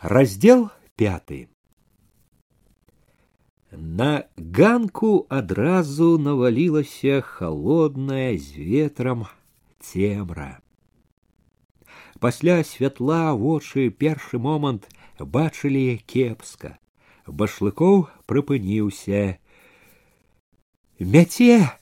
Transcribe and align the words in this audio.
Раздел 0.00 0.70
пятый. 0.96 1.48
На 3.70 4.24
ганку 4.36 5.26
адразу 5.30 6.18
навалілася 6.18 7.20
холодная 7.20 8.36
з 8.36 8.58
ветрам 8.58 9.26
цемра. 9.80 10.60
Пасля 12.20 12.62
святла 12.62 13.32
вочы 13.34 13.88
першы 13.90 14.38
момант 14.38 14.88
бачылі 15.18 15.98
кепска. 16.06 16.78
Башлыкоў 17.26 18.06
прыпыніўся. 18.26 19.38
Мяце 21.00 21.72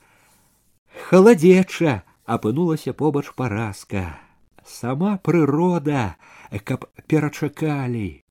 халадзеча 1.09 2.03
апынулася 2.25 2.93
побач 2.93 3.27
паразка. 3.35 4.17
Сама 4.65 5.17
прырода 5.17 6.15
каб 6.63 6.87
перачакалі. 7.07 8.23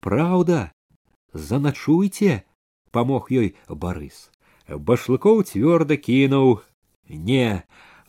Праўда, 0.00 0.72
заначуйце, 1.32 2.44
памог 2.90 3.28
ёй 3.30 3.56
барыс. 3.68 4.30
Башлыкоў 4.70 5.42
цвёрда 5.42 5.96
кінуў: 5.96 6.62
не, 7.08 7.64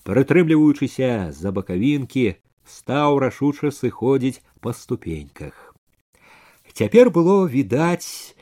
прытрымліваючыся 0.05 1.33
за 1.33 1.51
бакавінкі, 1.51 2.37
стаў 2.65 3.19
рашуча 3.19 3.71
сыходзіць 3.73 4.41
па 4.61 4.73
ступеньках. 4.73 5.75
Цяпер 6.73 7.09
было 7.09 7.45
відаць 7.45 8.35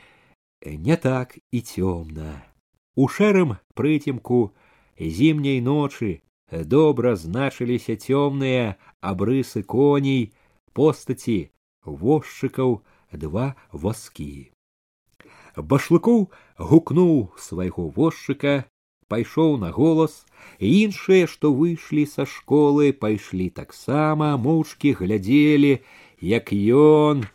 не 0.62 0.96
так 0.96 1.38
і 1.50 1.60
цёмна. 1.60 2.44
У 2.94 3.08
шэрым 3.08 3.56
прыцемку 3.74 4.54
зімняй 4.98 5.60
ночы 5.60 6.20
добра 6.50 7.14
значыліся 7.16 7.96
цёмныя 7.96 8.76
абрысы 9.00 9.62
коней, 9.62 10.32
постаці, 10.72 11.50
возчыкаў, 11.84 12.82
два 13.12 13.54
васкі. 13.72 14.50
Башлыкоў 15.56 16.30
гукнуў 16.58 17.32
свайго 17.38 17.88
возчыка, 17.90 18.66
пайшоў 19.10 19.58
на 19.58 19.70
голас, 19.74 20.26
іншыя, 20.58 21.26
што 21.26 21.50
выйшлі 21.52 22.06
са 22.06 22.26
школы, 22.26 22.92
пайшлі 22.92 23.50
таксама, 23.50 24.36
моўчкі 24.36 24.94
глядзелі, 25.02 25.72
як 26.22 26.52
ён 26.54 27.26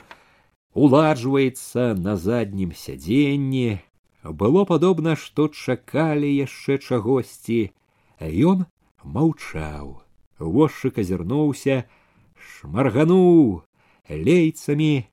уладжваецца 0.76 1.96
на 2.00 2.16
заднім 2.16 2.72
сядзенні. 2.72 3.80
Было 4.24 4.64
падобна, 4.66 5.16
што 5.20 5.48
чакалі 5.52 6.32
яшчэ 6.32 6.80
чагосьці, 6.80 7.60
ён 8.24 8.66
маўчаў. 9.04 10.02
Вошчык 10.40 11.00
азірнуўся, 11.00 11.86
шмаргануў 12.36 13.64
лейцамі, 14.10 15.08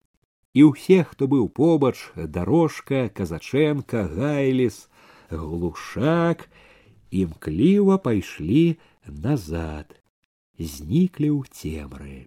і 0.52 0.60
ўсе, 0.68 1.04
хто 1.08 1.28
быў 1.30 1.48
побач, 1.48 1.96
дарожка, 2.16 3.08
казачэнка, 3.08 4.08
гайліс, 4.10 4.88
глушак, 5.30 6.48
імкліва 7.10 7.98
пайшлі 7.98 8.76
назад, 9.06 9.94
зніклі 10.58 11.30
ў 11.30 11.40
цемры. 11.48 12.18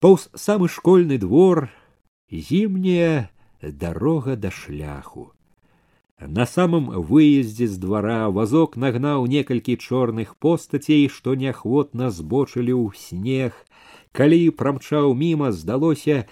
Паўз 0.00 0.30
самы 0.32 0.70
школьны 0.72 1.20
двор 1.20 1.68
зімняя 2.30 3.28
дарога 3.60 4.36
да 4.36 4.50
шляху. 4.50 5.32
На 6.20 6.44
самым 6.44 6.90
выездзе 7.10 7.66
з 7.66 7.80
двара 7.80 8.28
вазок 8.28 8.76
нагнаў 8.76 9.24
некалькі 9.24 9.76
чорных 9.80 10.36
постацей, 10.36 11.08
што 11.08 11.34
неахвотна 11.34 12.10
збочылі 12.10 12.76
ў 12.76 12.92
снег. 12.92 13.56
Калі 14.12 14.50
прамчаў 14.50 15.14
міма, 15.16 15.48
здалося, 15.52 16.26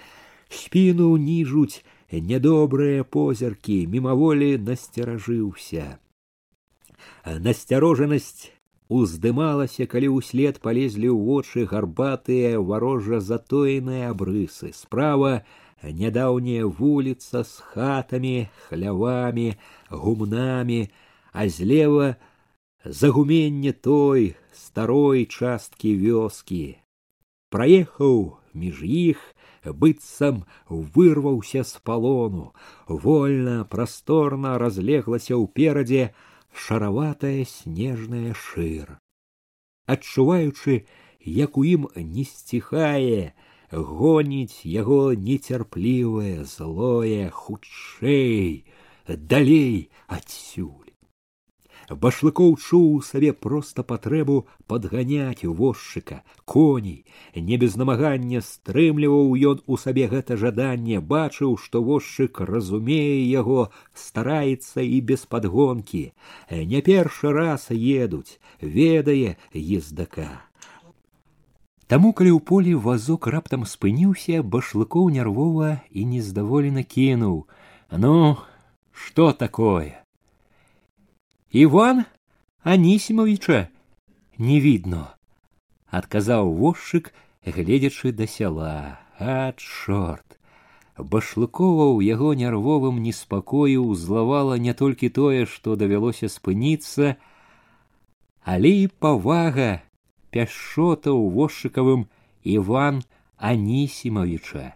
спіну 0.51 1.17
ніжуць 1.17 1.81
нядобрыя 2.13 3.05
позіркі, 3.05 3.87
мімаволі 3.87 4.59
насцеражыўся. 4.59 5.99
Насцярожанасць 7.25 8.53
уздымалася, 8.89 9.87
калі 9.87 10.09
ўслед 10.17 10.61
палезлі 10.65 11.13
ў 11.13 11.19
вочы 11.29 11.65
гарбатыя 11.69 12.61
варожа 12.61 13.21
затоеныя 13.21 14.13
абрысы. 14.13 14.73
Справа 14.73 15.45
нядаўняя 15.84 16.66
вуліца 16.66 17.44
з 17.44 17.60
хатамі, 17.60 18.48
хлявамі, 18.68 19.56
гумнамі, 19.90 20.90
а 21.32 21.50
злева 21.50 22.16
загуменне 22.86 23.74
той 23.74 24.36
старой 24.54 25.26
часткі 25.26 25.96
вёскі. 26.00 26.80
Праехаў 27.52 28.40
між 28.54 28.84
іх, 28.84 29.20
быццам 29.66 30.44
вырваўся 30.68 31.64
з 31.64 31.80
палону, 31.84 32.52
вольна, 32.88 33.64
прасторна 33.66 34.58
разлеглася 34.58 35.38
ўперадзе 35.38 36.12
шараватая 36.54 37.46
снежная 37.46 38.34
шыр. 38.34 39.00
Адчуваючы, 39.88 40.86
як 41.20 41.58
у 41.58 41.64
ім 41.64 41.88
не 41.96 42.24
сціхае, 42.24 43.34
гоніць 43.73 44.65
яго 44.65 45.01
нецярплівае 45.29 46.45
злое 46.57 47.31
хутчэй 47.41 48.65
далей 49.07 49.91
адсюль 50.07 50.89
башлыкоў 51.97 52.57
чуў 52.57 52.87
у 52.95 53.03
сабе 53.03 53.33
проста 53.33 53.83
патрэбу 53.83 54.47
падганяць 54.69 55.45
возчыка 55.61 56.23
коней 56.45 57.05
не 57.35 57.57
без 57.57 57.77
намагання 57.81 58.41
стрымліваў 58.45 59.33
ён 59.53 59.63
у 59.67 59.77
сабе 59.77 60.09
гэта 60.09 60.37
жаданне 60.37 61.01
бачыў 61.01 61.57
што 61.57 61.83
возчык 61.83 62.41
разумее 62.41 63.25
яго 63.31 63.71
стараецца 63.95 64.85
і 64.85 65.01
без 65.01 65.25
падгонкі 65.25 66.05
не 66.51 66.83
першы 66.83 67.33
раз 67.33 67.71
едуць 67.71 68.39
ведае 68.61 69.37
ездака 69.53 70.29
Таму, 71.93 72.13
калі 72.13 72.37
ў 72.37 72.41
полі 72.45 72.73
вазок 72.85 73.27
раптам 73.33 73.65
спыніўся, 73.65 74.43
башлыкоў 74.45 75.09
нервова 75.09 75.81
і 75.89 76.05
нездаволена 76.05 76.85
кінуў: « 76.85 78.03
Ну, 78.05 78.37
что 78.93 79.33
такое? 79.33 80.05
Иван 81.51 82.05
Анісімовича 82.61 83.73
не 84.37 84.61
видно, 84.61 85.17
адказаў 85.89 86.53
возчык, 86.61 87.15
гледзячы 87.47 88.13
да 88.13 88.29
сяла, 88.29 89.01
а 89.19 89.57
чорт. 89.57 90.37
Башлыкова 90.99 91.97
ў 91.97 92.05
яго 92.05 92.37
нервовым 92.37 93.01
неспакою 93.01 93.89
ўзлавала 93.89 94.61
не 94.61 94.77
толькі 94.77 95.09
тое, 95.09 95.49
што 95.49 95.73
давялося 95.73 96.29
спыніцца, 96.29 97.17
але 98.45 98.77
і 98.85 98.93
павага 98.93 99.81
пяшота 100.33 101.11
ў 101.13 101.25
вошчыкавым 101.37 102.07
Іван 102.45 103.03
Анісімавіча. 103.37 104.75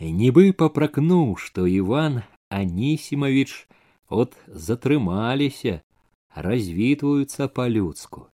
Нібы 0.00 0.52
папракнуў, 0.52 1.36
што 1.36 1.66
Іван 1.66 2.22
Анісімавіч 2.50 3.68
от 4.08 4.36
затрымаліся, 4.48 5.80
развітваюцца 6.34 7.48
па-людску. 7.48 8.28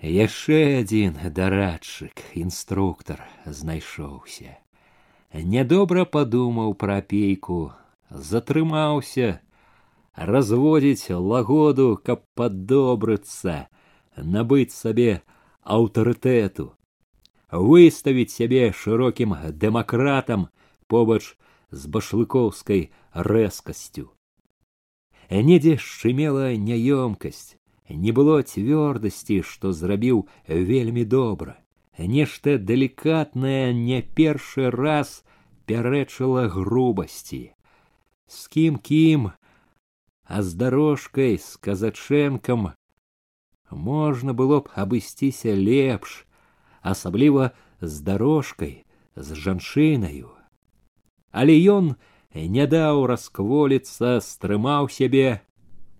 Яшчэ 0.00 0.80
адзін 0.80 1.18
дарадчык, 1.36 2.24
інструктар 2.32 3.20
знайшоўся. 3.44 4.56
Нядобра 5.34 6.04
падумаў 6.04 6.72
пра 6.74 7.00
апейку, 7.04 7.72
затрымаўся, 8.08 9.40
разводзіць 10.16 11.12
лагоду, 11.12 12.00
каб 12.02 12.24
падобрыцца, 12.34 13.68
набыць 14.16 14.72
сабе 14.74 15.22
аўтарытэту, 15.64 16.70
выставіць 17.50 18.32
сябе 18.32 18.72
шырокім 18.72 19.36
дэмакратам 19.52 20.48
побач 20.86 21.36
з 21.70 21.86
башлыкоўскай 21.86 22.90
рэзкасцю. 23.14 24.10
Недзе 25.30 25.76
шчымела 25.78 26.54
няёмкасць, 26.58 27.56
не 27.88 28.12
было 28.12 28.42
цвёрдасці, 28.42 29.42
што 29.42 29.72
зрабіў 29.72 30.26
вельмі 30.46 31.04
добра. 31.04 31.58
Нешта 31.98 32.56
далікатнае 32.58 33.74
не 33.74 34.00
першы 34.02 34.70
раз 34.70 35.22
пярэчыла 35.66 36.48
грубасці. 36.48 37.52
З 38.26 38.48
кім 38.48 38.78
кім, 38.78 39.30
а 40.24 40.42
з 40.42 40.54
дарожкай 40.54 41.38
з 41.38 41.58
казачэнкам 41.58 42.70
можна 43.71 44.33
было 44.33 44.61
б 44.61 44.69
абысціся 44.75 45.55
лепш, 45.55 46.25
асабліва 46.81 47.51
з 47.81 48.01
дарожкай, 48.01 48.85
з 49.15 49.35
жанчынаю. 49.35 50.29
Але 51.31 51.55
ён 51.55 51.95
не 52.33 52.65
даў 52.67 53.05
раскволіцца, 53.11 54.19
стрымаў 54.21 54.89
сябе, 54.89 55.41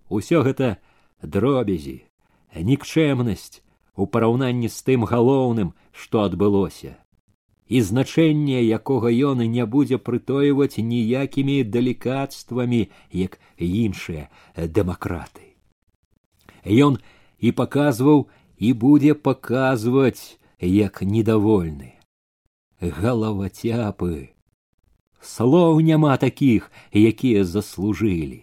усё 0.08 0.42
гэта 0.42 0.76
дробязі, 1.22 2.04
нікчэмнасць, 2.54 3.62
у 3.96 4.04
параўнанні 4.06 4.68
з 4.68 4.78
тым 4.84 5.08
галоўным, 5.08 5.72
што 5.92 6.28
адбылося 6.28 7.00
і 7.68 7.80
значэнне 7.82 8.62
якога 8.62 9.10
ён 9.10 9.42
не 9.50 9.66
будзе 9.66 9.98
прытойваць 9.98 10.78
ніякімі 10.78 11.56
далікатствамі 11.76 12.80
як 13.10 13.38
іншыя 13.58 14.30
дэмакраты 14.54 15.46
ён 16.86 16.98
і 17.38 17.52
паказваў 17.52 18.26
і 18.58 18.72
будзе 18.72 19.14
паказваць 19.14 20.38
як 20.60 21.02
недовольны. 21.02 21.92
Галавацяпы 22.80 24.32
слоў 25.20 25.80
няма 25.80 26.16
такіх 26.16 26.70
якія 26.92 27.44
заслужылі. 27.44 28.42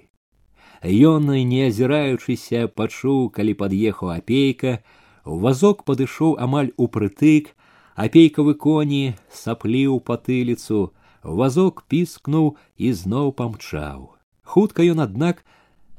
Ён 0.84 1.32
не 1.32 1.70
азіраючыся 1.70 2.68
пачуў 2.68 3.30
калі 3.36 3.54
пад'ехаў 3.60 4.10
апейка 4.18 4.84
вазок 5.24 5.86
падышоў 5.88 6.36
амаль 6.46 6.74
упрытык 6.76 7.54
апейкавы 7.96 8.54
коні 8.66 9.16
сапліў 9.32 10.02
патыліцу 10.10 10.92
вазок 11.24 11.86
піскнуў 11.88 12.58
і 12.78 12.92
зноў 12.92 13.32
памчаў. 13.32 14.12
Хутка 14.44 14.84
ён 14.84 15.00
аднак 15.08 15.46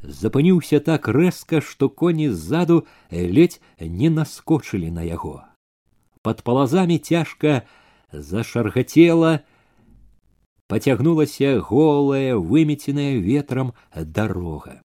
запыніўся 0.09 0.81
так 0.81 1.09
рэзка 1.09 1.61
што 1.61 1.89
коні 1.89 2.29
ззаду 2.31 2.85
ледзь 3.11 3.61
не 3.81 4.11
наскочылі 4.11 4.91
на 4.91 5.03
яго. 5.03 5.45
Под 6.23 6.43
палазамі 6.43 6.99
цяжка 6.99 7.65
зашаргацела 8.13 9.41
пацягнулася 10.69 11.61
голая 11.61 12.37
вымеценая 12.37 13.17
ветрам 13.21 13.73
дарога. 13.95 14.81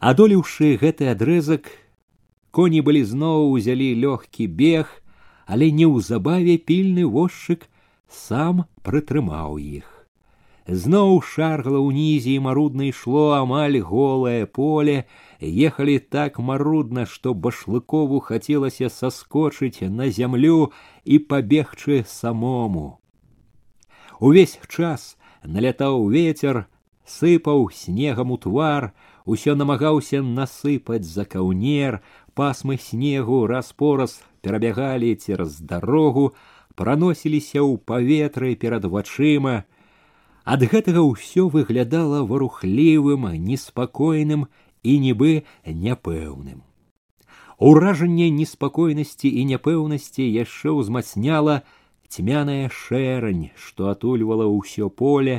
Адолеўшы 0.00 0.78
гэты 0.78 1.10
адрэзак 1.10 1.70
коні 2.50 2.80
былі 2.86 3.02
зноў 3.02 3.50
узялі 3.50 3.94
лёгкі 4.06 4.46
бег 4.46 4.90
але 5.46 5.70
неўзабаве 5.72 6.58
пільны 6.58 7.06
возчык 7.06 7.66
сам 8.08 8.66
прытрымаў 8.82 9.58
іх 9.58 9.97
зноў 10.67 11.19
шаргала 11.27 11.79
ўнізе 11.83 12.39
і 12.39 12.43
марудна 12.47 12.87
ішло 12.87 13.35
амаль 13.35 13.79
голае 13.83 14.47
поле 14.47 15.03
ехалі 15.43 15.99
так 16.15 16.39
марудна 16.39 17.05
што 17.05 17.33
башлыкову 17.45 18.19
хацелася 18.23 18.89
саскочыць 18.89 19.83
на 19.99 20.07
зямлю 20.07 20.71
і 21.03 21.19
пабегчы 21.31 22.03
самому 22.07 22.85
увесь 24.19 24.55
час 24.69 25.17
налятаў 25.43 26.07
ветер 26.07 26.65
сыпаў 27.03 27.67
снегам 27.75 28.31
у 28.31 28.39
твар 28.39 28.93
усё 29.25 29.55
намагаўся 29.59 30.23
насыпаць 30.23 31.03
за 31.03 31.27
каўнер 31.27 31.99
пасмы 32.39 32.79
снегу 32.79 33.43
раз 33.51 33.75
пораз 33.75 34.23
перабягалі 34.41 35.11
цераз 35.15 35.59
дарогу 35.59 36.31
праносіліся 36.79 37.59
ў 37.59 37.83
паветры 37.83 38.55
перад 38.55 38.87
вачыма 38.87 39.67
ад 40.47 40.63
гэтага 40.73 41.01
ўсё 41.07 41.47
выглядала 41.55 42.21
варухлівым 42.27 43.27
неспакойным 43.47 44.47
і 44.83 44.99
нібы 45.07 45.33
няпэўным 45.65 46.61
уражанне 47.71 48.29
неспакойнасці 48.37 49.29
і 49.29 49.45
няпэўнасці 49.51 50.23
яшчэ 50.27 50.75
ўзмацняла 50.79 51.61
цьмяная 52.15 52.67
шэрань 52.79 53.45
што 53.55 53.87
атульвала 53.93 54.49
ўсё 54.51 54.89
поле 54.89 55.37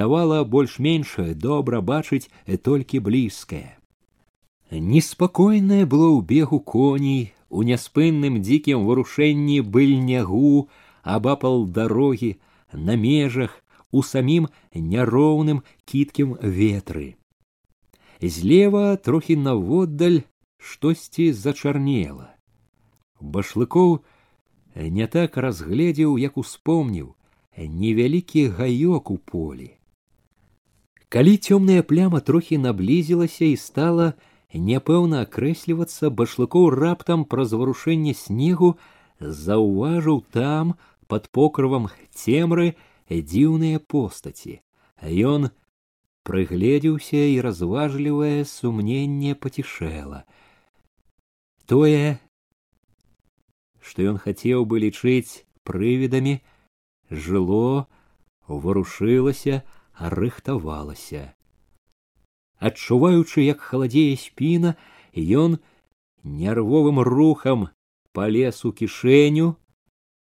давала 0.00 0.44
больш-менш 0.44 1.16
добра 1.46 1.80
бачыць 1.80 2.28
толькі 2.68 3.00
блізкае 3.08 3.80
неспакойнае 4.92 5.84
было 5.86 6.10
ў 6.12 6.20
бегу 6.34 6.60
коней 6.60 7.32
у 7.48 7.62
няспынным 7.62 8.40
дзікім 8.44 8.84
варушэнні 8.88 9.60
быльнягу 9.76 10.68
абапал 11.16 11.66
дарогі 11.66 12.36
на 12.72 12.96
межах 12.96 13.60
у 13.91 14.03
самім 14.03 14.47
няроўным 14.73 15.63
кіткім 15.85 16.35
ветры. 16.41 17.15
Злева 18.21 18.97
трохі 18.97 19.35
наводдаль 19.35 20.21
штосьці 20.59 21.31
зачарнела. 21.31 22.35
Башлыкоў 23.19 23.99
не 24.75 25.07
так 25.07 25.37
разгледзеў 25.37 26.17
як 26.19 26.37
успомніў 26.37 27.15
невялікі 27.57 28.47
гаёк 28.59 29.11
у 29.11 29.17
полі. 29.17 29.75
Калі 31.09 31.37
цёмная 31.37 31.81
пляма 31.81 32.19
трохі 32.19 32.57
наблізілася 32.61 33.45
і 33.45 33.55
стала 33.57 34.13
няпэўна 34.53 35.25
акрэслівацца 35.25 36.09
башлыкоў 36.09 36.69
раптам 36.75 37.25
праз 37.25 37.53
варушэнне 37.53 38.13
снегу 38.13 38.77
заўважыў 39.19 40.23
там 40.31 40.75
под 41.07 41.29
покрывам 41.29 41.89
цемры 42.13 42.75
дзіўныя 43.10 43.80
постаці 43.94 44.60
ён 45.34 45.50
прыгледзеўся 46.28 47.22
і 47.32 47.40
разважлівае 47.46 48.44
сумненне 48.50 49.34
пацішэла 49.46 50.24
тое 51.72 52.16
што 53.84 54.08
ён 54.12 54.20
хацеў 54.24 54.64
бы 54.70 54.80
лічыць 54.84 55.44
прывідамі 55.68 56.34
жыло 57.26 57.86
варушылася 58.48 59.60
рыхтавалася 60.16 61.24
адчуваючы 62.70 63.44
як 63.44 63.60
халадзее 63.60 64.16
спіна 64.24 64.74
ён 65.44 65.58
нервовым 66.24 67.00
рухам 67.00 67.68
полез 68.16 68.64
у 68.64 68.72
кішэню 68.72 69.54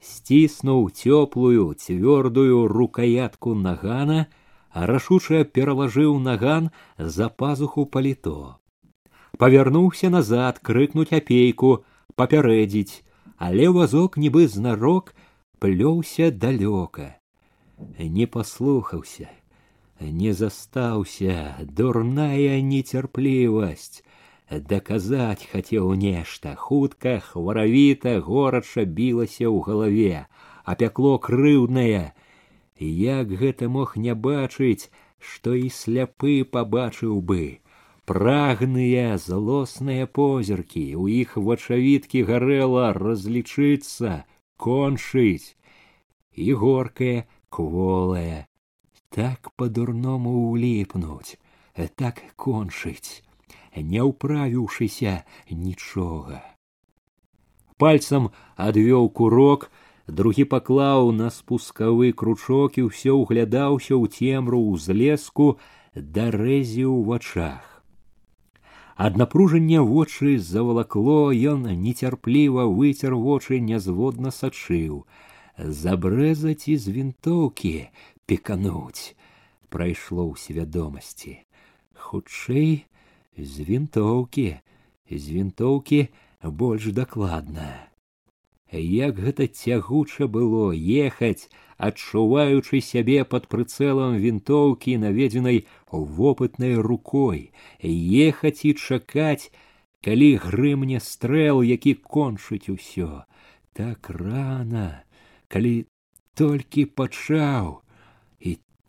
сціснуў 0.09 0.89
цёплую 1.01 1.73
цвёрдую 1.73 2.67
рукаятку 2.67 3.55
нагана 3.67 4.19
рашуча 4.91 5.41
пералажыў 5.57 6.19
наган 6.27 6.69
за 7.17 7.29
пазуху 7.43 7.85
паліто 7.95 8.35
павярнуўся 9.43 10.11
назад 10.17 10.59
крыкнуць 10.69 11.11
апейку 11.19 11.71
папярэдзіць 12.21 13.01
але 13.49 13.69
вазок 13.77 14.17
нібы 14.25 14.47
знарок 14.57 15.13
плёўся 15.59 16.29
далёка 16.45 17.07
не 18.19 18.27
паслухаўся 18.35 19.29
не 19.99 20.33
застаўся 20.41 21.37
дурная 21.79 22.61
нецярплівасць 22.71 24.03
даказаць 24.71 25.47
хацеў 25.51 25.93
нешта 26.01 26.53
хутка 26.61 27.15
хваравіта 27.27 28.13
горача 28.27 28.85
білася 28.99 29.47
ў 29.49 29.57
галаве 29.67 30.21
апякло 30.73 31.17
крыўднае 31.27 32.13
як 33.01 33.35
гэта 33.41 33.69
мог 33.75 33.97
не 34.07 34.15
бачыць 34.27 34.89
што 35.33 35.57
і 35.57 35.67
сляпы 35.81 36.37
пабачыў 36.55 37.19
бы 37.33 37.43
прагныя 38.13 39.05
злосныя 39.27 40.09
позіркі 40.19 40.87
у 41.03 41.07
іх 41.19 41.37
вачавіткі 41.51 42.25
гарэла 42.31 42.89
разлічыцца 43.01 44.17
кончыць 44.67 45.55
і 46.47 46.51
горкае 46.65 47.15
кволая 47.49 48.45
так 49.15 49.51
по-дурному 49.55 50.31
уліпнуць, 50.51 51.37
так 51.95 52.19
кончыць, 52.35 53.23
не 53.75 54.01
ўправіўшыся 54.01 55.23
нічога. 55.51 56.41
Пальцам 57.77 58.29
адвёў 58.55 59.09
курок, 59.11 59.71
другі 60.07 60.45
паклаў 60.53 61.11
на 61.11 61.29
спускавы 61.29 62.11
кручок 62.13 62.79
і 62.79 62.87
ўсё 62.87 63.19
ўглядаўся 63.21 63.93
ў 63.99 64.05
цемру 64.07 64.61
ўзлеску 64.71 65.59
да 65.95 66.31
рэзі 66.31 66.85
ў 66.87 67.03
вачах. 67.03 67.83
Ад 68.95 69.17
напружання 69.19 69.83
вочы 69.83 70.39
завалакло, 70.39 71.35
ён 71.35 71.67
нецярпліва 71.67 72.63
выцер 72.71 73.15
вочы 73.19 73.59
нязводна 73.59 74.31
сачыў. 74.31 75.03
Забрэзаць 75.59 76.71
і 76.71 76.79
з 76.79 76.95
вінтоўкі 76.95 77.91
пекануць 78.23 79.19
прайшло 79.67 80.31
ў 80.31 80.39
свядомасці 80.39 81.43
хутчэй 82.05 82.85
з 83.40 83.64
вінтоўкі 83.68 84.48
з 85.10 85.24
вінтоўкі 85.36 86.00
больш 86.44 86.92
дакладна 86.96 87.70
як 88.72 89.18
гэта 89.18 89.46
цягуча 89.48 90.28
было 90.28 90.70
ехаць 90.72 91.50
адчуваючы 91.76 92.80
сябе 92.84 93.24
пад 93.24 93.48
прыцэлам 93.50 94.14
вінтоўкі 94.22 94.96
наведзенай 95.02 95.66
вопытнай 95.90 96.76
рукой. 96.76 97.50
Ехаць 97.82 98.62
і 98.62 98.74
чакаць 98.74 99.50
калі 100.04 100.36
грымне 100.44 101.00
стрэл 101.00 101.62
які 101.66 101.94
кончыць 101.94 102.70
усё. 102.70 103.26
Так 103.72 104.10
рана 104.10 105.02
калі 105.48 105.86
толькі 106.38 106.84
пачаў 106.84 107.82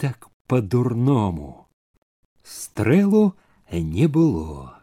так 0.01 0.29
по-дурному. 0.47 1.67
Стрэлу 2.43 3.33
не 3.70 4.06
было. 4.06 4.82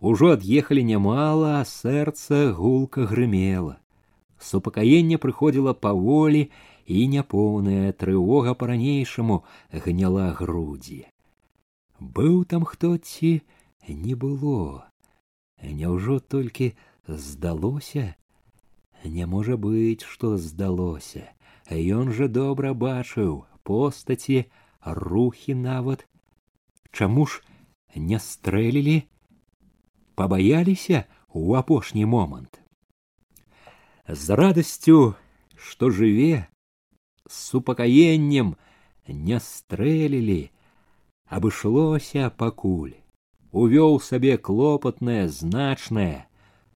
Ужо 0.00 0.32
ад'ехалі 0.32 0.82
нямала, 0.84 1.60
а 1.60 1.64
сэрца 1.64 2.52
гулка 2.56 3.04
грымела. 3.04 3.78
Супакаенне 4.40 5.18
прыходзіла 5.20 5.74
паволі 5.74 6.48
і 6.86 7.06
няпоўная 7.14 7.92
трывога 7.92 8.54
па-ранейшаму 8.56 9.42
гняла 9.72 10.32
грудзі. 10.38 11.04
Быў 12.00 12.44
там 12.48 12.64
хто 12.64 12.96
ці 12.96 13.42
не 13.88 14.14
было. 14.14 14.88
Няўжо 15.60 16.20
толькі 16.20 16.72
здалося? 17.06 18.16
Не 19.04 19.26
можа 19.26 19.56
быць, 19.60 20.04
што 20.04 20.36
здалося. 20.36 21.28
Ён 21.70 22.12
жа 22.16 22.26
добра 22.28 22.72
бачыў 22.72 23.44
постаці, 23.62 24.44
рухі 24.80 25.54
нават. 25.54 26.08
Чаму 26.90 27.26
ж 27.26 27.44
не 27.94 28.18
стрэлілі? 28.18 29.10
пабаяліся 30.20 31.08
ў 31.32 31.56
апошні 31.64 32.04
момант. 32.04 32.60
З 34.04 34.36
радасцю, 34.36 35.14
што 35.56 35.88
жыве, 35.88 36.44
з 37.24 37.32
супакаеннем 37.32 38.56
не 39.08 39.38
стрэлілі, 39.40 40.50
абышлося 41.24 42.28
пакуль, 42.42 42.92
увёў 43.54 43.96
сабе 44.04 44.36
клопатнае 44.36 45.24
значнае, 45.40 46.28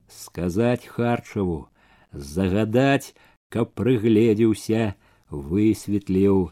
сказаць 0.08 0.88
харчаву, 0.88 1.68
загадаць, 2.12 3.12
каб 3.52 3.76
прыгледзеўся, 3.76 4.94
высветліў. 5.28 6.50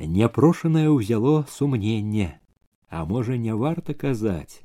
Няпрошанае 0.00 0.88
ўзяло 0.88 1.44
сумненне, 1.54 2.40
а 2.94 3.04
можа 3.04 3.36
не 3.36 3.54
варта 3.54 3.94
казаць, 3.94 4.62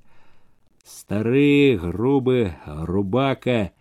Стары 0.86 1.78
грубы 1.82 2.54
рубака 2.66 3.72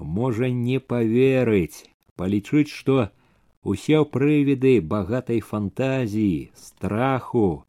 можа 0.00 0.48
не 0.48 0.80
поверыць, 0.80 1.84
палічыць, 2.16 2.72
што 2.72 3.10
усе 3.62 4.00
прывіды 4.16 4.80
багатай 4.80 5.40
фантазіі, 5.40 6.48
страху, 6.56 7.66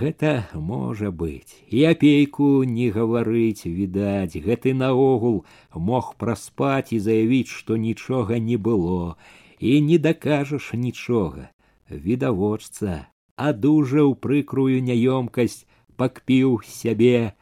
гэта 0.00 0.32
можа 0.54 1.10
быць 1.10 1.56
і 1.68 1.84
апейку 1.90 2.48
не 2.64 2.88
гаварыць 2.94 3.64
відаць 3.66 4.40
гэты 4.46 4.72
наогул 4.74 5.44
мог 5.74 6.14
праспаць 6.22 6.92
і 6.96 7.00
заявіць 7.06 7.52
што 7.52 7.76
нічога 7.76 8.38
не 8.38 8.56
было 8.56 9.16
і 9.58 9.80
не 9.88 9.98
дакажаш 9.98 10.72
нічога 10.84 11.50
відавочца 11.88 13.00
адужаў 13.36 14.14
прыкрую 14.26 14.82
няёмкасць 14.88 15.64
пакпіў 15.96 16.60
сябе 16.66 17.32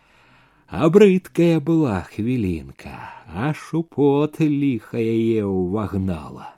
а 0.71 0.89
брыдкая 0.89 1.59
была 1.59 2.07
хвілінка, 2.15 2.95
аж 3.27 3.59
у 3.75 3.83
пот 3.83 4.39
ліха 4.39 5.03
яе 5.03 5.43
ўвагнала. 5.43 6.55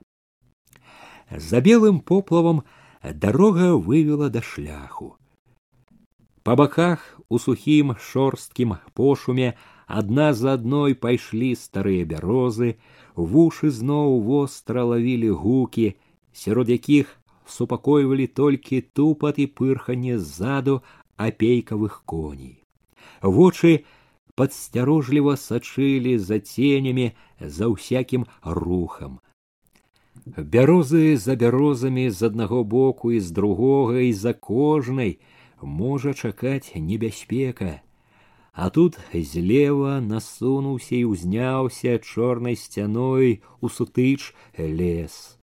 За 1.33 1.65
белым 1.65 2.01
поплавам 2.01 2.61
дарога 3.03 3.73
вывела 3.73 4.29
да 4.29 4.43
шляху. 4.45 5.17
Па 6.45 6.57
баках 6.61 7.01
у 7.33 7.41
сухім 7.41 7.97
шорсткім 7.97 8.77
пошуме 8.93 9.57
адна 9.89 10.35
за 10.37 10.61
адной 10.61 10.93
пайшлі 10.93 11.57
старыя 11.57 12.05
бярозы, 12.05 12.77
вушы 13.17 13.73
зноў 13.73 14.21
востра 14.29 14.85
лавілі 14.85 15.33
гукі, 15.33 15.97
сярод 16.37 16.69
якіх 16.69 17.17
супакойвалі 17.47 18.27
толькі 18.27 18.81
тупат 18.81 19.39
і 19.39 19.47
пырханне 19.47 20.19
ззаду 20.19 20.83
апейкавых 21.17 22.03
коней. 22.07 22.65
Вочы 23.23 23.85
падсцярожліва 24.35 25.37
сачылі 25.37 26.17
за 26.19 26.41
ценямі 26.41 27.13
за 27.41 27.69
ўсякім 27.69 28.27
рухам. 28.45 29.21
Бярозы 30.27 31.17
за 31.17 31.37
бярозамі 31.37 32.11
з 32.11 32.31
аднаго 32.31 32.65
боку 32.65 33.13
і 33.13 33.21
з 33.21 33.31
другога 33.31 34.01
і 34.01 34.13
за 34.13 34.33
кожнай 34.33 35.19
можа 35.61 36.15
чакаць 36.15 36.73
небяспека. 36.75 37.81
А 38.53 38.69
тут 38.71 38.99
злева 39.15 40.01
насунуўся 40.01 40.97
і 40.97 41.05
ўзняўся 41.09 41.99
чорнай 41.99 42.57
сцяной 42.57 43.41
у 43.61 43.69
сутыч 43.73 44.37
лес. 44.59 45.36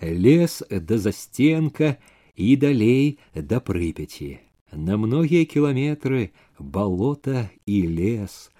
Лес 0.00 0.62
да 0.70 0.98
застенка 0.98 1.96
і 2.36 2.56
далей 2.56 3.18
да 3.34 3.60
прыпяці. 3.60 4.38
На 4.74 4.96
многія 4.98 5.46
кіламетры 5.46 6.34
балота 6.58 7.50
і 7.66 7.78
лес, 7.88 8.50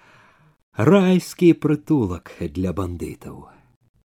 райскі 0.77 1.51
прытулак 1.59 2.31
для 2.39 2.71
бандытаў. 2.71 3.51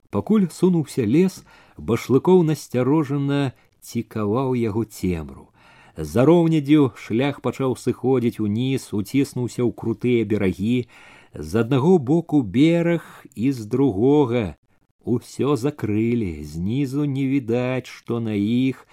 Пакуль 0.09 0.49
сунуўся 0.49 1.05
лес, 1.05 1.45
башлыкоў 1.77 2.43
насцярожана 2.49 3.53
цікаваў 3.81 4.57
яго 4.57 4.85
цемру. 4.85 5.53
За 5.97 6.25
роўнядзю 6.25 6.93
шлях 6.97 7.41
пачаў 7.45 7.77
сыходзіць 7.77 8.41
уніз, 8.41 8.89
уціснуўся 8.95 9.67
ў 9.67 9.71
крутыя 9.75 10.25
берагі, 10.25 10.89
з 11.35 11.51
аднаго 11.61 11.99
боку 11.99 12.41
бераг 12.43 13.05
і 13.35 13.53
з 13.53 13.67
другога. 13.67 14.57
Усё 15.05 15.57
закрылі, 15.57 16.45
знізу 16.45 17.05
не 17.05 17.27
відаць, 17.27 17.87
што 17.87 18.21
на 18.21 18.35
іх 18.35 18.87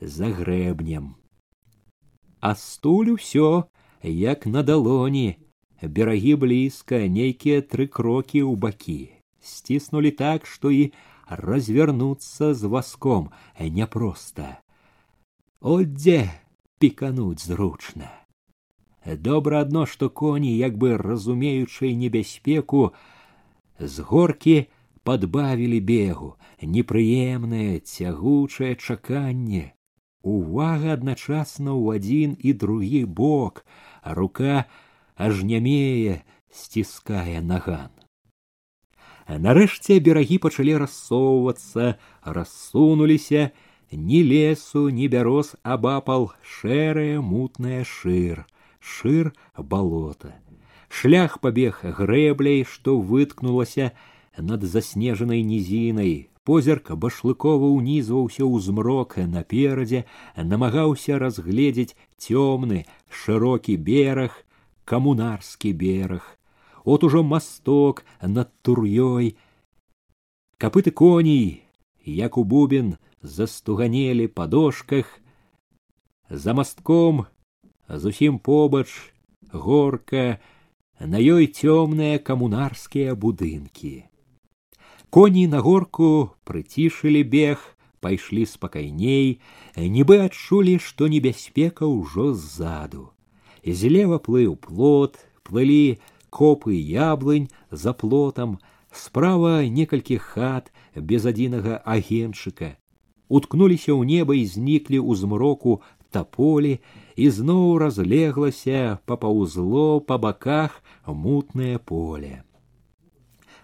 за 0.00 0.32
грэбнем 0.32 1.12
а 2.42 2.54
стуль 2.58 3.14
усё 3.14 3.48
як 4.02 4.46
на 4.46 4.62
далоні 4.66 5.26
берагі 5.98 6.34
блізка 6.44 6.98
нейкія 7.16 7.62
тры 7.74 7.86
крокі 7.98 8.42
ў 8.42 8.58
бакі 8.64 9.14
сціснулі 9.50 10.10
так 10.22 10.48
што 10.54 10.74
і 10.74 10.82
развернуцца 11.42 12.50
з 12.62 12.72
васком 12.74 13.30
няпроста 13.78 14.48
от 15.76 15.94
дзе 15.94 16.18
пікануць 16.82 17.46
зручна 17.46 18.10
добра 19.30 19.62
адно 19.66 19.86
што 19.94 20.10
коні 20.10 20.58
як 20.58 20.82
бы 20.82 20.96
разумеючай 20.98 21.94
небяспеку 22.02 22.84
з 23.78 24.10
горкі 24.10 24.58
падбавілі 25.06 25.80
бегу 25.92 26.34
непрыемнае 26.62 27.80
цягучае 27.80 28.74
чаканне 28.76 29.72
увага 30.22 30.94
адначасна 30.94 31.74
ў 31.74 31.98
адзін 31.98 32.36
і 32.38 32.54
другі 32.54 33.04
бок, 33.04 33.64
а 34.02 34.14
рука 34.14 34.64
аж 35.16 35.42
нямее 35.42 36.22
сціскае 36.50 37.42
наган. 37.42 37.90
Нарэшце 39.26 39.98
берагі 40.02 40.38
пачалі 40.42 40.78
рассоўвацца, 40.82 41.98
рассунуліся, 42.22 43.50
ні 43.92 44.20
лесу, 44.24 44.88
ні 44.90 45.08
бяроз 45.08 45.54
абапал 45.62 46.32
шэрае 46.42 47.20
мутная 47.20 47.84
шыр, 47.84 48.46
шыр 48.80 49.32
балота. 49.56 50.34
Шлях 50.88 51.40
пабег 51.40 51.80
грэбляй, 51.82 52.64
што 52.68 52.98
выткнулася 53.00 53.92
над 54.38 54.64
заснежанай 54.64 55.42
нізінай, 55.42 56.32
позірк 56.44 56.90
башлыкова 56.98 57.70
ўнізваўся 57.70 58.42
ў 58.42 58.58
змрок 58.66 59.16
наперадзе 59.34 60.04
намагаўся 60.36 61.18
разгледзець 61.22 61.94
цёмны 62.18 62.82
шырокі 63.22 63.76
бераг 63.88 64.34
камунарскі 64.84 65.72
бераг 65.84 66.26
от 66.84 67.06
ужо 67.06 67.22
масток 67.22 68.02
над 68.20 68.50
тур'ёй 68.66 69.36
капыты 70.58 70.90
коней 70.90 71.62
як 72.04 72.38
у 72.38 72.44
бубен 72.44 72.96
застуганелі 73.22 74.26
па 74.26 74.50
дошках 74.50 75.06
за 76.28 76.54
мастком 76.58 77.26
зусім 77.88 78.38
побач 78.38 78.88
горка 79.52 80.40
на 80.98 81.22
ёй 81.22 81.46
цёмныя 81.46 82.18
камунарскія 82.18 83.14
будынкі 83.14 84.10
Коні 85.12 85.44
на 85.52 85.60
горку 85.60 86.32
прыцішылі 86.48 87.20
бег, 87.28 87.60
пайшлі 88.00 88.44
спакайней, 88.48 89.40
нібы 89.76 90.16
адчулі, 90.26 90.78
што 90.80 91.08
небяспека 91.12 91.84
ўжо 91.84 92.32
ззаду. 92.32 93.12
Злева 93.60 94.16
плыў 94.18 94.56
плот, 94.56 95.20
плылі 95.44 96.00
копы 96.32 96.80
яблынь 96.80 97.50
за 97.70 97.92
плотам, 97.92 98.56
справа 98.88 99.60
некалькі 99.68 100.16
хат 100.16 100.72
без 100.96 101.28
адзінага 101.28 101.76
агенчыка. 101.84 102.72
Уткнуліся 103.28 103.92
ў 103.92 104.08
неба 104.08 104.32
і 104.40 104.48
зніклі 104.48 104.96
ў 104.96 105.12
змроку 105.20 105.82
таполі, 106.08 106.80
і 107.20 107.28
зноў 107.28 107.76
разлеглася 107.84 108.96
папаўзло 109.04 110.00
па 110.00 110.16
баках 110.16 110.80
мутнае 111.04 111.76
поле 111.92 112.40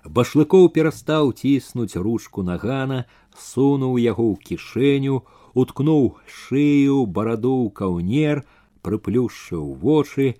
Башлыкоў 0.05 0.69
перастаў 0.75 1.31
ціснуць 1.31 1.95
ручку 1.95 2.43
нагана 2.43 3.03
сунуў 3.39 3.99
яго 4.03 4.25
ў 4.31 4.35
кішэню 4.47 5.21
уткнуў 5.53 6.09
шыю 6.39 7.05
бараду 7.05 7.53
ў 7.65 7.69
каўнер 7.79 8.43
прыплюшчыў 8.83 9.69
вочы 9.85 10.33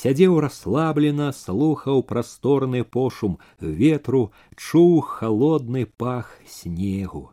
сядзеў 0.00 0.40
расслаблена 0.44 1.30
слухаў 1.32 2.02
прасторны 2.10 2.82
пошум 2.84 3.38
ветру 3.60 4.32
чуў 4.56 5.00
холодны 5.00 5.86
пах 5.86 6.36
снегу. 6.46 7.30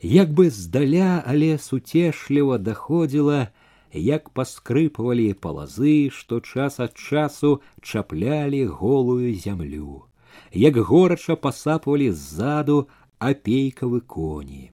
Як 0.00 0.30
бы 0.30 0.50
здаля 0.50 1.24
але 1.26 1.56
суцешліва 1.58 2.58
даходзіла 2.58 3.48
як 3.92 4.28
паскрыпвалі 4.36 5.32
палазы 5.46 5.96
што 6.12 6.44
час 6.44 6.78
ад 6.84 6.94
часу 6.94 7.56
чаплялі 7.80 8.62
голую 8.82 9.32
зямлю 9.32 10.04
як 10.52 10.76
горача 10.90 11.36
пасапвалі 11.36 12.10
ззаду 12.10 12.78
апейкавы 13.18 14.00
коні 14.00 14.70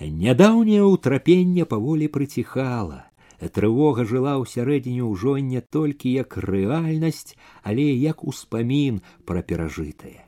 нядаўняе 0.00 0.82
ўтрапенне 0.82 1.64
паволі 1.72 2.10
прыціхала 2.18 3.00
трывога 3.50 4.04
жыла 4.06 4.36
ўсярэдзіне 4.38 5.02
ўжо 5.02 5.38
не 5.38 5.60
толькі 5.60 6.12
як 6.12 6.36
рэальнасць, 6.38 7.34
але 7.62 7.82
як 7.82 8.22
успамін 8.24 9.00
пра 9.26 9.42
перажытае. 9.42 10.22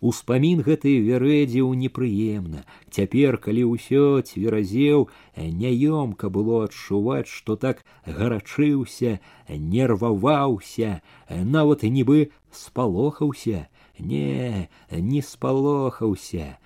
Успамін 0.00 0.60
гэты 0.60 0.92
вярэдзіў 1.00 1.72
непрыемна. 1.72 2.64
Цяпер, 2.92 3.38
калі 3.40 3.64
ўсё 3.72 4.20
цверазеў, 4.20 5.08
няёмка 5.36 6.28
было 6.28 6.64
адчуваць, 6.68 7.28
што 7.32 7.56
так 7.56 7.80
гарачыўся, 8.04 9.20
нерваваўся, 9.48 11.00
нават 11.30 11.82
нібы 11.82 12.30
спалохаўся, 12.52 13.68
не, 13.98 14.68
не 14.92 15.22
спалохаўся. 15.22 16.58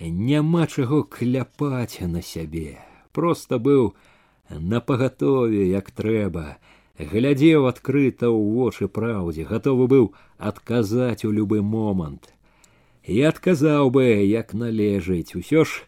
Няма 0.00 0.66
чаго 0.66 1.02
кляпаць 1.02 2.00
на 2.00 2.22
сябе. 2.22 2.78
Проста 3.12 3.58
быў 3.58 3.94
на 4.48 4.80
пагатове 4.80 5.66
як 5.68 5.90
трэба 5.90 6.58
глядзеў 6.98 7.66
адкрыта 7.66 8.30
ў 8.30 8.40
вочы 8.54 8.86
праўдзе 8.86 9.44
гатовы 9.50 9.86
быў 9.90 10.12
адказаць 10.38 11.24
у 11.24 11.30
любы 11.32 11.62
момант 11.62 12.30
і 13.04 13.22
адказаў 13.28 13.90
бы 13.94 14.04
як 14.26 14.54
належыць 14.54 15.36
усё 15.38 15.64
ж 15.64 15.86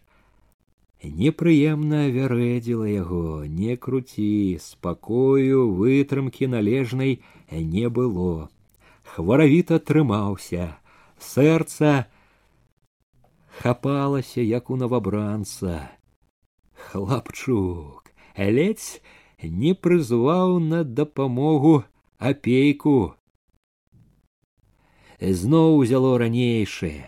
непрыемна 1.03 2.09
вярэдзіла 2.15 2.89
яго 2.89 3.45
не 3.45 3.77
круці 3.77 4.59
спакою 4.65 5.69
вытрымкі 5.81 6.49
належнай 6.55 7.21
не 7.51 7.89
было 7.89 8.49
хваравіта 9.15 9.79
трымаўся 9.79 10.69
сэрца 11.19 11.95
хапалася 13.63 14.41
як 14.41 14.71
у 14.71 14.77
новабранца 14.77 15.91
хлапчук 16.89 18.13
ледзь 18.37 19.01
не 19.43 19.75
прызваў 19.75 20.59
на 20.59 20.85
дапамогу 20.85 21.85
апейку. 22.19 23.15
Зноў 25.22 25.78
узяло 25.82 26.18
ранейшае. 26.18 27.06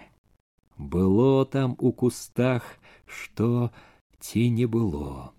Было 0.77 1.45
там 1.45 1.75
у 1.79 1.91
кустах, 1.91 2.63
што 3.05 3.71
ці 4.19 4.49
не 4.49 4.65
было. 4.65 5.33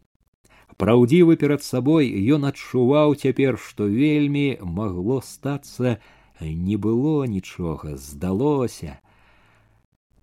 Праўдзівы 0.81 1.37
перад 1.37 1.63
сабой 1.63 2.09
ён 2.35 2.47
адчуваў 2.49 3.15
цяпер, 3.15 3.59
што 3.59 3.85
вельмі 3.85 4.57
магло 4.63 5.21
стацца, 5.21 5.99
не 6.41 6.77
было 6.77 7.27
нічога, 7.29 7.97
здалося, 7.97 9.01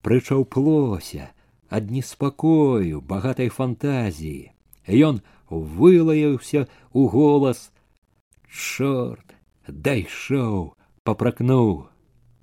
прычаўплося 0.02 1.30
ад 1.70 1.92
неспакою, 1.92 3.02
багатай 3.02 3.50
фантазіі. 3.50 4.52
Ён 4.88 5.22
вылаяўся 5.50 6.68
у 6.94 7.08
голас 7.12 7.72
чорт 8.48 9.36
дайшоў 9.68 10.74
папракнуў 11.04 11.91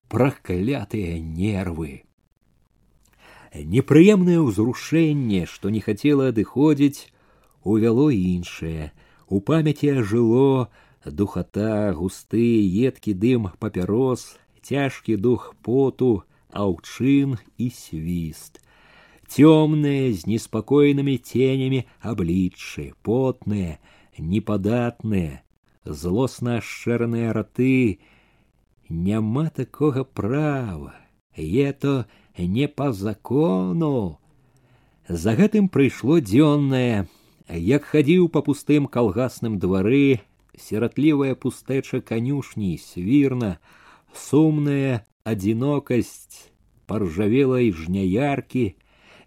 праклятыя 0.09 1.19
нервы 1.21 2.03
непрыемнае 3.75 4.41
ўзрушэнне 4.45 5.45
што 5.51 5.75
не 5.77 5.85
хацела 5.85 6.31
адыходзіць 6.35 7.11
увяло 7.75 8.09
іншае 8.15 8.91
у 9.29 9.41
памяці 9.53 9.95
ажыло 10.01 10.69
духата 11.23 11.93
густы 12.01 12.49
едкі 12.89 13.15
дым 13.27 13.49
папярос 13.63 14.27
цяжкі 14.71 15.17
дух 15.29 15.49
поту 15.63 16.13
аўчын 16.67 17.39
і 17.59 17.71
свіст 17.71 18.65
темные 19.27 20.13
с 20.13 20.27
неспокойными 20.27 21.17
тенями 21.17 21.87
обличчы, 22.01 22.95
потные, 23.03 23.81
неподатные, 24.19 25.43
злостно 25.85 26.59
ашчэраныя 26.59 27.33
раты, 27.33 28.01
няма 28.90 29.50
такога 29.50 30.04
права, 30.04 30.94
ето 31.38 32.06
не 32.38 32.68
по 32.68 32.92
закону. 32.92 34.20
За 35.10 35.34
гэтым 35.34 35.70
прыйшло 35.70 36.20
дзённае, 36.22 37.10
як 37.50 37.86
хадзіў 37.90 38.30
па 38.30 38.42
пустым 38.46 38.86
калгасным 38.86 39.58
двары, 39.58 40.22
сіратлівая 40.54 41.34
пустэча 41.34 42.02
канюшні 42.02 42.78
свірна, 42.78 43.58
сумная 44.14 45.06
адзінокасць 45.24 46.50
паржавелай 46.86 47.72
жняяркі, 47.74 48.76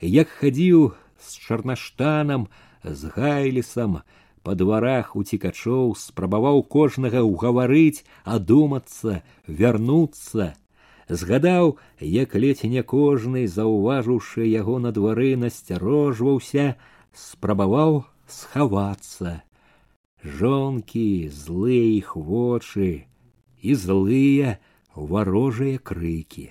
як 0.00 0.28
хадзіў 0.28 0.94
з 1.18 1.28
чарнаштанам 1.46 2.48
з 2.82 3.10
гайлісам 3.14 4.02
па 4.42 4.54
дварах 4.58 5.14
уцікачоў 5.18 5.92
спрабаваў 5.98 6.62
кожнага 6.74 7.22
ўгаварыць 7.26 8.04
адумацца 8.36 9.22
вярнуцца. 9.46 10.52
Згадаў 11.08 11.76
як 12.00 12.34
ледзь 12.34 12.64
не 12.74 12.82
кожны 12.94 13.46
заўважыўшы 13.54 14.48
яго 14.48 14.78
на 14.82 14.92
двары 14.98 15.30
насцярожваўся 15.44 16.66
спрабаваў 17.24 18.02
схавацца. 18.26 19.40
Жонкі 20.22 21.28
злыя 21.28 21.86
іх 21.98 22.14
вочы 22.16 22.90
і 23.62 23.74
злыя 23.74 24.58
варожыя 24.94 25.78
крыкі. 25.78 26.50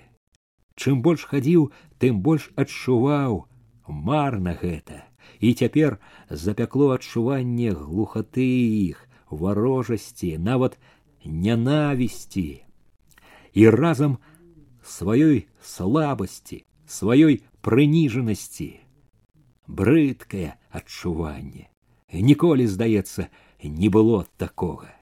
Чым 0.75 1.01
больш 1.05 1.23
хадзіў 1.31 1.71
тым 2.03 2.19
больш 2.25 2.51
адчуваў 2.55 3.45
марна 3.87 4.55
гэта 4.59 5.10
і 5.40 5.52
цяпер 5.54 5.98
запякло 6.30 6.90
адчуванне 6.96 7.72
глухаты 7.72 8.46
іх 8.46 9.02
варожасці 9.30 10.38
нават 10.38 10.78
нянавісці 11.24 12.48
і 13.54 13.68
разам 13.76 14.18
сваёй 14.96 15.46
слабасці 15.62 16.62
сваёй 16.98 17.40
прыніжанасці 17.60 18.68
брыдкае 19.66 20.52
адчуванне 20.70 21.66
ніколі 22.30 22.70
здаецца 22.70 23.28
не 23.62 23.88
было 23.90 24.22
такога 24.36 24.96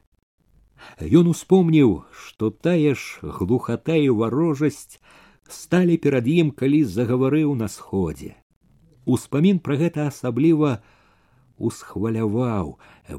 Ён 1.01 1.29
успомніў, 1.33 2.05
што 2.13 2.51
тая 2.51 2.95
ж 2.95 3.33
глухата 3.37 3.97
і 3.97 4.09
варожасць 4.21 5.01
сталі 5.49 5.97
перад 5.97 6.29
ім, 6.29 6.51
калі 6.51 6.85
загаварыў 6.85 7.55
на 7.55 7.69
сходзе. 7.69 8.35
Успамін 9.06 9.60
пра 9.60 9.78
гэта 9.80 10.08
асабліва 10.08 10.80
усхваляваў, 11.58 12.78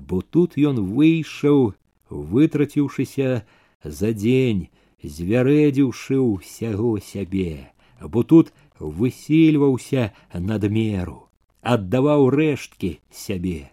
бо 0.09 0.21
тут 0.23 0.57
ён 0.57 0.81
выйшаў, 0.97 1.75
вытраціўшыся 2.11 3.45
за 3.85 4.13
дзень, 4.13 4.69
звярэдзіўшы 5.05 6.21
ўсяго 6.21 6.99
сябе, 7.01 7.73
бо 8.01 8.23
тут 8.23 8.53
высільваўся 8.79 10.13
надмеру, 10.35 11.29
аддаваў 11.61 12.31
рэшткі 12.33 12.99
сябе. 13.13 13.73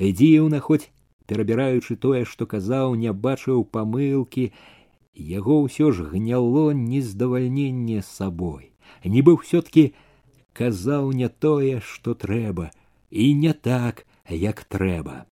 Дзіўна 0.00 0.60
хоць 0.60 0.88
перабіраючы 1.26 1.96
тое, 1.96 2.24
што 2.24 2.46
казаў, 2.46 2.94
не 2.94 3.12
бачыў 3.12 3.64
памылкі 3.64 4.52
яго 5.16 5.64
ўсё 5.64 5.92
ж 5.92 6.08
гняло 6.12 6.72
нездавальненне 6.76 8.00
сабой 8.04 8.76
нібы 9.04 9.36
ўсё 9.36 9.62
таки 9.62 9.94
казаў 10.56 11.12
не 11.20 11.28
тое 11.28 11.80
што 11.92 12.14
трэба 12.24 12.70
і 13.10 13.32
не 13.44 13.52
так 13.52 14.04
як 14.28 14.64
трэба. 14.74 15.24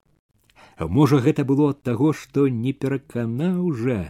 Можа 0.78 1.20
гэта 1.24 1.44
было 1.48 1.70
ад 1.72 1.82
таго 1.88 2.12
што 2.12 2.46
не 2.48 2.72
пераканаў 2.72 3.72
жа 3.82 4.00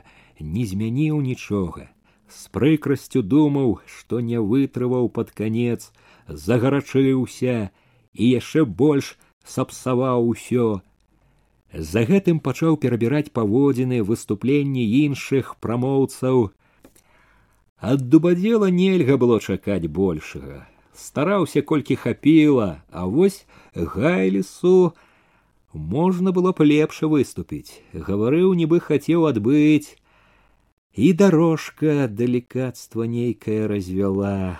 не 0.41 0.65
змяніў 0.67 1.21
нічога. 1.21 1.91
З 2.29 2.49
прыкрасцю 2.57 3.23
думаў 3.23 3.79
што 3.99 4.21
не 4.21 4.41
вытрываў 4.41 5.09
пад 5.19 5.31
канец 5.31 5.93
загарачыўся 6.29 7.71
і 8.15 8.25
яшчэ 8.31 8.65
больш 8.65 9.15
сапсаваў 9.45 10.29
усё. 10.33 10.83
За 11.75 12.05
гэтым 12.11 12.41
пачаў 12.41 12.77
перабіраць 12.83 13.31
паводзіны 13.39 14.03
выступленні 14.11 14.85
іншых 15.05 15.57
прамоўцаў. 15.61 16.51
Ад 17.79 18.09
дубадзела 18.09 18.71
нельга 18.71 19.19
было 19.19 19.41
чакаць 19.41 19.91
большага 19.99 20.63
стараўся 20.94 21.62
колькі 21.62 21.96
хапіла 21.96 22.70
а 22.92 23.06
вось 23.06 23.46
гайлісу 23.76 24.94
можна 25.74 26.32
было 26.32 26.54
б 26.54 26.66
лепш 26.72 27.04
выступіць 27.14 27.82
гаварыў 27.94 28.54
нібы 28.62 28.80
хацеў 28.88 29.28
адбыць 29.30 29.96
і 30.94 31.14
дорожка 31.14 32.08
далікацтва 32.22 33.06
нейкая 33.06 33.68
развяла 33.72 34.60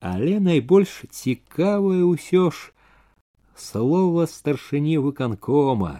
але 0.00 0.40
найбольш 0.40 1.04
цікавае 1.10 2.02
ўсё 2.06 2.50
ж 2.50 2.74
слова 3.54 4.26
старшыні 4.26 4.98
выканкома 5.06 5.94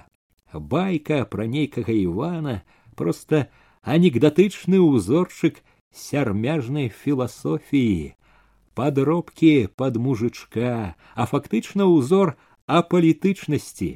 байка 0.52 1.24
пра 1.24 1.46
нейкага 1.46 1.94
івана 1.94 2.62
просто 2.94 3.46
анекдатычны 3.82 4.78
ўзорчык 4.82 5.62
сярмяжнай 5.90 6.88
філасофіі 6.88 8.14
Падробкі 8.79 9.53
пад 9.81 9.99
мужычка 10.07 10.95
а 11.15 11.29
фактычна 11.29 11.89
ўзор 11.91 12.35
апалітычнасці 12.79 13.91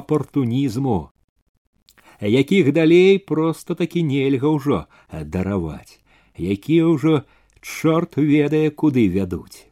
апартунізму 0.00 1.00
якіх 2.20 2.72
далей 2.76 3.18
просто 3.32 3.74
такі 3.74 4.04
нельга 4.12 4.52
ўжо 4.56 4.84
дараваць 5.10 6.00
якія 6.36 6.86
ўжо 6.86 7.22
чорт 7.60 8.16
ведае 8.16 8.70
куды 8.70 9.08
вядуць. 9.08 9.66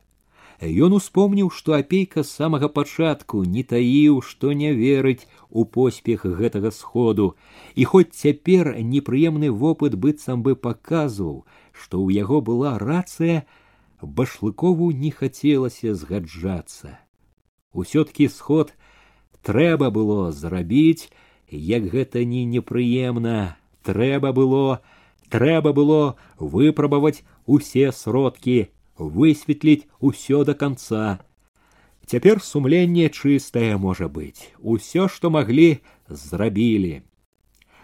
Ён 0.59 0.95
успомніў, 0.99 1.51
што 1.55 1.79
апейка 1.79 2.23
з 2.27 2.35
самага 2.35 2.69
пачатку 2.69 3.45
не 3.47 3.63
таіў, 3.63 4.21
што 4.27 4.53
не 4.53 4.73
верыць 4.75 5.29
у 5.51 5.65
поспех 5.65 6.27
гэтага 6.27 6.75
сходу, 6.75 7.37
і 7.75 7.85
хоць 7.85 8.11
цяпер 8.11 8.75
непрыемны 8.83 9.51
вопыт 9.55 9.95
быццам 9.95 10.43
бы 10.43 10.57
паказваў, 10.57 11.47
што 11.71 12.03
ў 12.03 12.19
яго 12.19 12.43
была 12.43 12.75
рацыя, 12.79 13.47
башлыкову 14.02 14.92
не 14.92 15.12
хацелася 15.12 15.96
згаджацца. 15.96 17.00
Усё-ткі 17.74 18.28
сход 18.30 18.74
трэба 19.42 19.90
было 19.90 20.32
зрабіць, 20.32 21.10
як 21.50 21.90
гэта 21.90 22.26
не 22.26 22.46
непрыемна, 22.46 23.58
трэба 23.84 24.32
было, 24.34 24.82
трэба 25.30 25.74
было 25.74 26.16
выпрабаваць 26.38 27.24
усе 27.46 27.92
сродкі 27.92 28.70
высветліць 28.98 29.88
усё 30.00 30.44
до 30.44 30.54
конца. 30.54 31.20
Цяпер 32.06 32.42
сумленне 32.44 33.10
чыстае 33.10 33.78
можа 33.78 34.08
быць, 34.08 34.52
усё, 34.60 35.08
што 35.08 35.30
маглі, 35.30 35.80
зрабілі. 36.10 37.02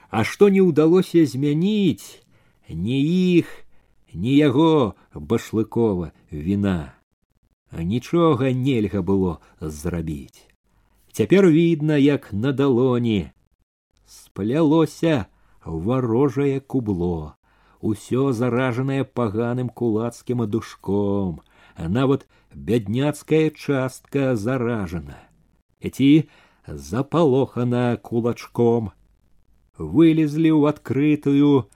А 0.10 0.24
што 0.24 0.50
не 0.50 0.62
ўдалося 0.62 1.26
змяніць, 1.26 2.22
ні 2.68 3.00
іх, 3.40 3.48
ні 4.14 4.36
яго 4.36 4.96
башлыкова 5.14 6.12
віна. 6.32 6.94
Нічога 7.72 8.52
нельга 8.52 9.02
было 9.02 9.38
зрабіць. 9.62 10.48
Цяпер 11.12 11.48
відно, 11.48 11.98
як 11.98 12.34
на 12.34 12.52
далоні 12.52 13.32
сплялося 14.06 15.26
варожае 15.66 16.60
кубло 16.60 17.36
усё 17.82 18.32
заражанае 18.34 19.04
паганым 19.04 19.70
кулацкім 19.70 20.42
адушком, 20.42 21.42
нават 21.78 22.28
бядняцкая 22.54 23.50
частка 23.50 24.36
заражана. 24.36 25.18
Эці 25.82 26.30
запалохана 26.68 27.98
кулачком. 28.04 28.92
Вылезлі 29.78 30.52
ў 30.52 30.76
адкрытую, 30.76 31.72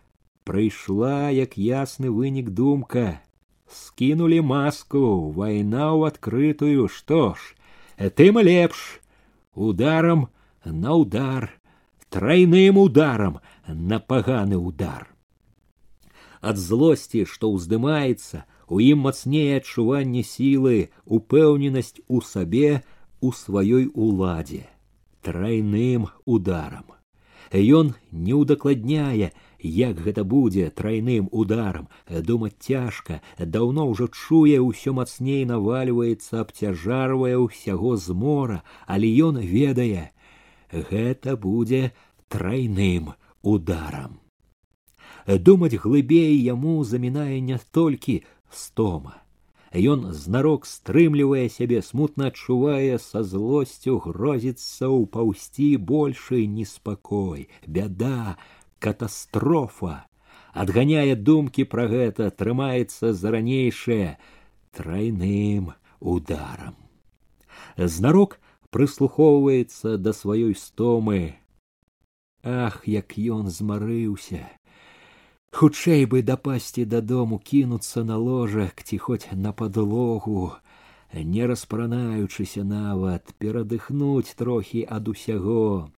прыйшла 0.48 1.28
як 1.36 1.58
ясны 1.60 2.08
вынік 2.08 2.48
думка. 2.60 3.20
Скінулі 3.68 4.40
маску, 4.40 5.28
вайна 5.36 5.92
ў 5.92 6.08
адкрытую, 6.08 6.88
што 6.88 7.36
ж, 7.36 7.52
тым 8.16 8.40
лепш, 8.40 9.04
ударам 9.52 10.26
на 10.64 10.96
удар, 10.96 11.52
трайным 12.08 12.80
ударам 12.80 13.38
на 13.68 14.00
паганы 14.00 14.56
удар 14.56 15.12
ад 16.40 16.58
злосці, 16.58 17.24
што 17.24 17.50
ўздымаецца, 17.54 18.44
у 18.68 18.80
ім 18.84 19.06
мацнее 19.06 19.58
адчуванне 19.58 20.22
сілы, 20.22 20.90
упэўненасць 21.04 22.00
у 22.08 22.20
сабе 22.20 22.82
у 23.20 23.32
сваёй 23.32 23.88
уладзе, 23.94 24.68
трайным 25.22 26.08
ударам. 26.24 26.94
Ён 27.52 27.94
не 28.12 28.34
ўдакладняе, 28.36 29.32
як 29.60 29.98
гэта 30.00 30.24
будзе 30.24 30.70
трайным 30.70 31.28
ударам, 31.32 31.88
думаць 32.08 32.58
цяжка, 32.60 33.20
даўно 33.38 33.88
ўжо 33.90 34.08
чуе 34.08 34.58
ўсё 34.62 34.94
мацней 34.94 35.44
навальваецца, 35.44 36.40
абцяжарвае 36.40 37.36
ўсяго 37.42 37.96
змора, 37.96 38.62
але 38.86 39.10
ён 39.28 39.38
ведае, 39.42 40.12
гэта 40.70 41.36
будзе 41.36 41.92
трайным 42.28 43.14
ударам. 43.42 44.20
Думаць 45.26 45.76
глыбей 45.76 46.36
яму 46.40 46.84
замінае 46.84 47.40
не 47.40 47.58
толькі 47.72 48.22
стома. 48.50 49.18
Ён 49.76 50.14
знарок 50.16 50.64
стрымлівае 50.64 51.48
сябе, 51.52 51.82
смутна 51.82 52.32
адчувае 52.32 52.96
са 52.96 53.20
злосцю 53.20 53.98
грозіцца 54.00 54.88
ўпаўсці 54.88 55.76
большы 55.76 56.46
неспакой, 56.48 57.48
бяда, 57.66 58.40
катастрофа. 58.78 60.06
Адганяе 60.52 61.14
думкі 61.14 61.64
пра 61.64 61.86
гэта, 61.92 62.30
трымаецца 62.30 63.12
за 63.12 63.30
ранейшае 63.36 64.18
трайным 64.72 65.72
ударам. 66.00 66.74
Знарок 67.76 68.38
прыслухоўваецца 68.70 69.98
да 69.98 70.12
сваёй 70.12 70.54
стомы. 70.54 71.36
Ах, 72.42 72.86
як 72.86 73.18
ён 73.18 73.50
змарыўся, 73.50 74.46
Хутчэй 75.50 76.04
бы 76.04 76.20
дапасці 76.22 76.84
дадому 76.84 77.38
кінуцца 77.38 78.04
на 78.04 78.16
ложак 78.16 78.82
ці 78.84 78.98
хоць 78.98 79.32
на 79.32 79.52
падлогу, 79.52 80.52
не 81.12 81.46
распранаючыся 81.50 82.64
нават 82.64 83.32
перадыхнуць 83.38 84.34
трохі 84.36 84.84
ад 84.86 85.08
усяго. 85.08 85.90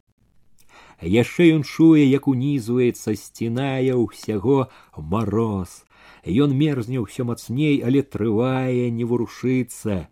Яшчэ 1.01 1.55
ён 1.55 1.63
чуе, 1.63 2.03
як 2.03 2.27
унізваецца 2.27 3.15
сцінае 3.15 3.95
ўсяго 3.95 4.67
мароз. 4.97 5.88
Ён 6.27 6.51
мерзне 6.51 6.99
ўсё 6.99 7.23
мацней, 7.23 7.79
але 7.79 8.03
трывае, 8.03 8.91
не 8.91 9.07
варушыцца. 9.07 10.12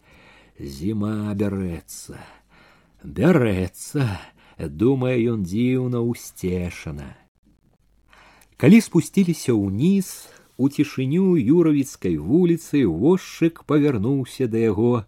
Зіма 0.57 1.35
бярэцца, 1.37 2.17
бярэцца, 3.03 4.07
думае 4.57 5.21
ён 5.35 5.43
дзіўна 5.43 6.01
усцешана. 6.01 7.13
Калі 8.57 8.81
спусціліся 8.81 9.53
ўніз, 9.53 10.07
у 10.57 10.69
цішыню 10.73 11.37
юравіцкай 11.37 12.17
вуліцы 12.17 12.87
возчык 12.89 13.61
павярнуўся 13.69 14.47
да 14.49 14.57
яго. 14.57 15.05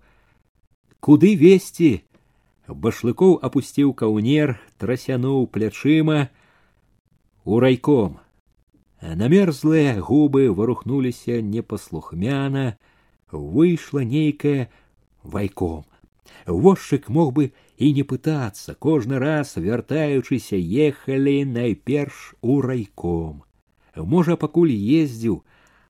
Куды 0.99 1.33
весці? 1.33 2.05
Башлыкоў 2.68 3.38
апусціў 3.44 3.92
каўнер, 3.92 4.56
трасянуў 4.80 5.46
плячыма 5.52 6.28
у 7.44 7.60
райком. 7.60 8.20
Намерзлыя 9.04 10.00
губы 10.00 10.48
варухнуліся 10.48 11.42
непаслухмяна, 11.42 12.78
выйшла 13.30 14.00
нейкая 14.00 14.70
вайком. 15.22 15.84
Возчык 16.46 17.08
мог 17.08 17.32
бы 17.36 17.52
і 17.76 17.92
не 17.92 18.02
пытацца, 18.02 18.74
кожны 18.74 19.18
раз 19.18 19.56
вяртаючыся 19.56 20.56
ехалі 20.56 21.44
найперш 21.44 22.34
у 22.40 22.60
райком. 22.62 23.44
Можа, 23.96 24.36
пакуль 24.36 24.72
ездзіў, 24.72 25.42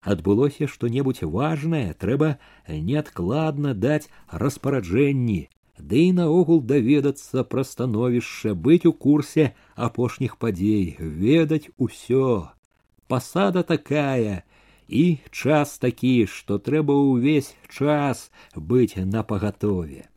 адбылося 0.03 0.67
што-небудзь 0.67 1.23
важнае, 1.23 1.95
трэба 1.95 2.39
неадкладна 2.69 3.75
даць 3.75 4.11
распараджэнні, 4.31 5.49
Ды 5.80 6.10
і 6.10 6.14
наогул 6.20 6.62
даведацца 6.62 7.44
пра 7.44 7.64
становішча, 7.64 8.54
быць 8.54 8.86
у 8.86 8.94
курсе 8.94 9.54
апошніх 9.76 10.38
падзей, 10.38 10.96
ведаць 11.00 11.72
усё. 11.78 12.52
Пасада 13.08 13.64
такая, 13.64 14.44
і 14.88 15.18
час 15.32 15.78
такі, 15.80 16.26
што 16.26 16.60
трэба 16.60 16.94
ўвесь 16.94 17.56
час 17.70 18.30
быць 18.56 18.98
напагатове. 18.98 20.10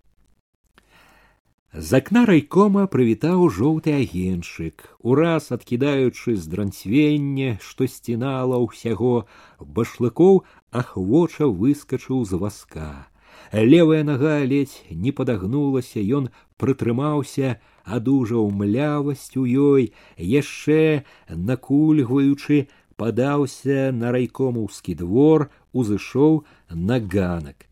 З 1.72 2.02
акна 2.04 2.26
райкома 2.28 2.84
прывітаў 2.84 3.46
жоўты 3.48 3.94
агеншык, 3.96 4.82
ураз 5.00 5.48
адкідаючы 5.56 6.36
з 6.36 6.44
дранцвення, 6.52 7.56
што 7.64 7.88
сцінала 7.88 8.60
ўсяго, 8.60 9.24
башлыкоў 9.56 10.44
ахвоча 10.68 11.48
выскачыў 11.48 12.28
з 12.28 12.36
васка. 12.44 13.11
Левая 13.51 14.03
нага 14.03 14.43
ледзь 14.43 14.83
не 14.91 15.11
падагнулася, 15.11 15.99
ён 15.99 16.29
прытрымаўся, 16.57 17.59
адужаў 17.83 18.49
млявасць 18.51 19.37
у 19.37 19.45
ёй, 19.45 19.93
яшчэ 20.17 21.05
накульгваючы, 21.29 22.67
падаўся 22.97 23.93
на 23.93 24.11
райкомаўскі 24.11 24.97
двор, 24.99 25.49
узышоў 25.71 26.43
на 26.69 26.99
ганак. 26.99 27.69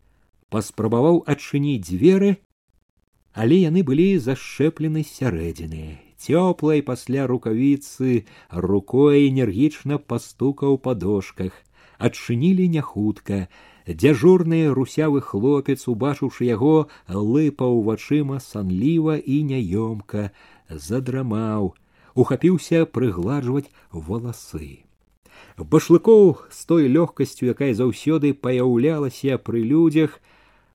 Паспрабаваў 0.48 1.22
адчыніць 1.26 1.84
дзверы, 1.90 2.38
але 3.34 3.60
яны 3.66 3.82
былі 3.84 4.08
зашчэплены 4.16 5.04
сярэдзіны 5.04 6.06
цёплай 6.16 6.82
пасля 6.82 7.26
рукавіцы 7.30 8.24
рукой 8.50 9.28
энергічна 9.28 9.98
пастукаў 10.12 10.78
па 10.86 10.94
дошках 10.94 11.52
адчынілі 12.08 12.68
няхутка 12.76 13.40
дзяжурны 13.86 14.60
русявы 14.74 15.20
хлопец 15.22 15.86
убачыўшы 15.92 16.48
яго 16.50 16.88
лыпаў 17.08 17.82
вачыма 17.88 18.38
санліва 18.46 19.16
і 19.18 19.36
няёмка 19.50 20.30
задрамаў 20.88 21.70
ухапіўся 22.14 22.82
прыгладжваць 22.98 23.70
валасы 23.92 24.70
башлыкоў 25.74 26.24
з 26.50 26.60
той 26.66 26.90
лёгкасцю 26.98 27.52
якая 27.54 27.72
заўсёды 27.78 28.34
паяўлялася 28.34 29.38
пры 29.38 29.62
людзях 29.62 30.20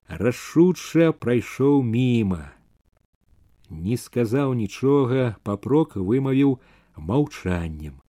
рашуча 0.08 1.12
прайшоў 1.12 1.82
міма 1.82 2.44
не 3.68 3.96
сказаў 3.96 4.54
нічога 4.56 5.36
папрок 5.48 5.96
вымавіў 5.96 6.56
маўчаннем 6.96 8.00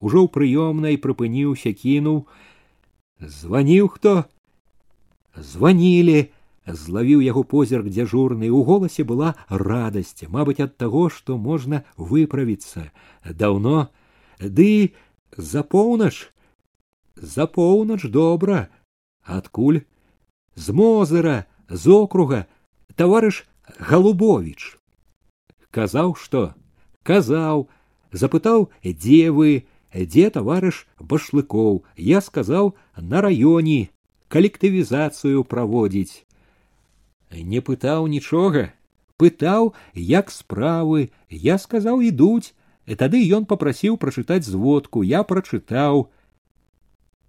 ужо 0.00 0.24
ў 0.24 0.28
прыёмнай 0.34 0.96
прыпыніўся 1.04 1.72
кінуў 1.76 2.24
званіў 3.20 3.88
хто 3.96 4.24
званілі 5.36 6.28
злавіў 6.66 7.20
яго 7.24 7.42
позірк 7.44 7.88
дзяжурны 7.88 8.50
у 8.50 8.62
голасе 8.64 9.04
была 9.04 9.34
радасць 9.48 10.28
мабыць 10.28 10.60
ад 10.64 10.76
таго 10.76 11.08
што 11.08 11.38
можна 11.38 11.82
выправіцца 11.96 12.90
даўно 13.24 13.88
ды 14.40 14.92
за 15.36 15.62
поўнач 15.62 16.30
за 17.16 17.46
поўнач 17.46 18.04
добра 18.06 18.68
адкуль 19.24 19.80
з 20.54 20.76
мозыра 20.76 21.36
з 21.68 21.90
округа 21.96 22.46
таварыш 22.96 23.44
галубович 23.78 24.76
казаў 25.70 26.14
што 26.22 26.54
казаў 27.02 27.68
запытаў 28.12 28.70
дзе 28.84 29.30
вы 29.30 29.66
дзе 29.95 30.29
таварыш 30.29 30.83
башлыкоў 30.99 31.83
я 31.95 32.21
сказаў 32.21 32.75
на 32.99 33.23
раёне 33.23 33.89
калектывізацыю 34.27 35.43
праводзіць 35.47 36.25
не 37.31 37.59
пытаў 37.59 38.07
нічога 38.07 38.71
пытаў 39.17 39.73
як 39.95 40.31
справы. 40.31 41.09
Я 41.29 41.57
сказаў 41.57 42.03
ідуць 42.03 42.53
тады 42.99 43.23
ён 43.33 43.45
попрасіў 43.49 43.97
прачытаць 43.97 44.45
зводку 44.45 45.03
я 45.03 45.23
прачытаў 45.23 46.11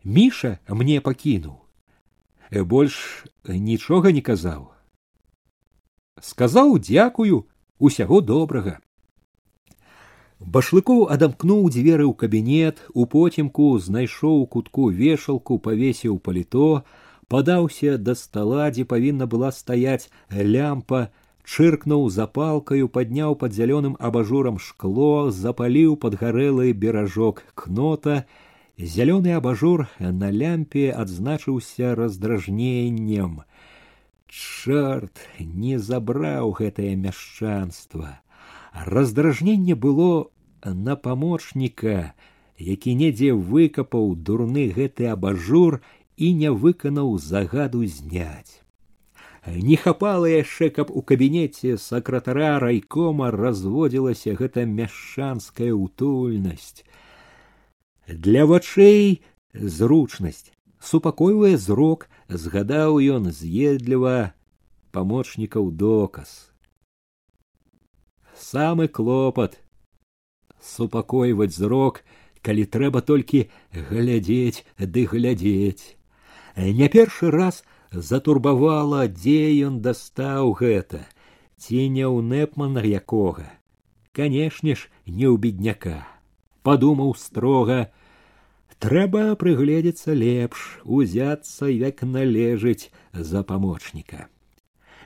міша 0.05 0.59
мне 0.69 1.01
пакінуў 1.01 1.57
больш 2.73 3.25
нічога 3.49 4.13
не 4.13 4.21
казаў 4.21 4.69
сказаў 6.21 6.77
дзякую 6.79 7.47
усяго 7.79 8.21
добрага 8.21 8.79
башлыкоў 10.56 11.06
адамкнуў 11.14 11.70
дзверы 11.70 12.06
ў 12.10 12.14
кабінет 12.24 12.82
у 12.94 13.06
потемку 13.06 13.68
знайшоў 13.88 14.38
у 14.44 14.46
кутку 14.56 14.90
вешалку 14.90 15.58
павесіў 15.70 16.18
паліто 16.28 16.70
падаўся 17.34 17.98
да 17.98 18.16
стала 18.22 18.70
дзе 18.76 18.86
павінна 18.94 19.28
была 19.34 19.52
стаяць 19.58 20.10
лямпа 20.54 21.02
чыркнуў 21.46 22.10
запалкаю 22.16 22.90
падняў 22.96 23.38
пад 23.44 23.54
зялёным 23.58 23.94
абажурам 24.10 24.58
шкло 24.70 25.30
запаліў 25.42 25.96
падгарэлы 26.06 26.74
беражок 26.74 27.44
кнота 27.54 28.26
зялёны 28.78 29.38
абажур 29.38 29.88
на 30.00 30.32
лямпе 30.42 30.90
адзначыўся 31.04 31.94
раздражненнем 32.02 33.42
чорт 34.28 35.24
не 35.40 35.78
забраў 35.78 36.52
гэтае 36.60 36.96
мяшчанства 37.06 38.18
Раздражненне 38.85 39.75
было 39.75 40.31
на 40.65 40.97
памочніка 40.97 42.13
які 42.59 42.95
недзе 42.97 43.33
выкапаў 43.33 44.15
дурны 44.17 44.69
гэты 44.73 45.13
абажур 45.13 45.81
і 46.17 46.33
не 46.33 46.51
выканаў 46.51 47.19
загаду 47.19 47.85
зняць. 47.85 48.63
Не 49.47 49.77
хапала 49.77 50.27
яшчэ 50.27 50.71
каб 50.71 50.91
у 50.91 51.03
кабінеце 51.03 51.77
сакратара 51.79 52.59
райкома 52.59 53.31
разводзілася 53.31 54.35
гэта 54.35 54.65
мяшчанская 54.67 55.73
утульнасць 55.73 56.83
для 58.09 58.47
вачэй 58.47 59.23
зручнасць. 59.53 60.51
Супакойвае 60.81 61.57
зрок 61.59 62.09
згадаў 62.29 62.99
ён 63.01 63.31
з'едліва 63.31 64.35
памочнікаў 64.93 65.71
доказ 65.71 66.56
самы 68.47 68.87
клопат. 68.89 69.59
Супакойваць 70.63 71.55
зрок 71.57 72.03
калі 72.47 72.65
трэба 72.77 73.03
толькі 73.03 73.47
глядзець 73.75 74.63
ды 74.79 75.07
глядзець. 75.11 75.99
Не 76.57 76.89
першы 76.93 77.31
раз 77.35 77.65
затурбавала 77.91 79.07
дзе 79.11 79.41
ён 79.69 79.81
дастаў 79.83 80.55
гэта 80.61 81.03
ці 81.59 81.89
не 81.97 82.07
ў 82.07 82.23
нэпмана 82.23 82.85
якога. 82.87 83.51
Канешне 84.15 84.79
ж 84.79 84.87
не 85.07 85.27
ў 85.27 85.37
бедняка. 85.43 86.07
Падумаў 86.63 87.17
строга 87.19 87.91
трэба 88.79 89.35
прыгледзецца 89.43 90.15
лепш 90.23 90.65
узяцца 90.85 91.67
як 91.73 92.07
належыць 92.07 92.95
за 93.13 93.43
памочніка 93.43 94.31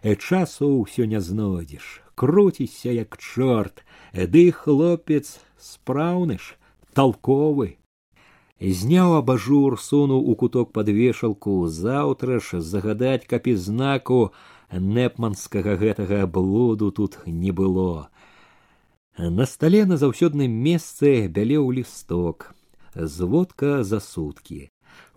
часу 0.02 0.84
ўсё 0.84 1.04
не 1.04 1.20
знойдзеш. 1.20 2.02
Круціся 2.14 2.92
як 2.92 3.16
чорт. 3.16 3.84
Ды 4.12 4.50
хлопец 4.52 5.40
спраўны 5.56 6.38
ж 6.38 6.56
толковы 6.92 7.80
зняў 8.60 9.16
абажур 9.16 9.80
сунуў 9.80 10.28
у 10.28 10.34
куток 10.36 10.72
под 10.72 10.88
вешалку. 10.88 11.66
Заўтра 11.66 12.40
ж 12.40 12.60
загадаць 12.60 13.24
каб 13.26 13.48
і 13.48 13.56
знаку 13.56 14.32
непманскага 14.70 15.76
гэтага 15.80 16.26
блуду 16.26 16.90
тут 16.90 17.18
не 17.26 17.52
было. 17.52 18.10
На 19.18 19.46
стале 19.46 19.84
на 19.86 19.96
заўсёдным 19.96 20.52
месцы 20.52 21.28
бялеў 21.28 21.72
лісток. 21.72 22.54
Зводка 22.94 23.82
за 23.84 24.00
суткі 24.00 24.68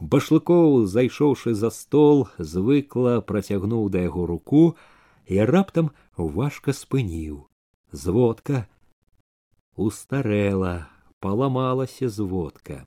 башлыкоў 0.02 0.87
зайшоўшы 0.87 1.54
за 1.54 1.70
стол 1.70 2.26
звыкла 2.38 3.20
працягнуў 3.20 3.88
да 3.94 4.04
яго 4.06 4.26
руку 4.26 4.62
і 5.26 5.40
раптам 5.52 5.90
важка 6.16 6.72
спыніў 6.72 7.46
зводка 7.92 8.66
устарэла 9.88 10.74
паламалася 11.20 12.08
зводка 12.08 12.84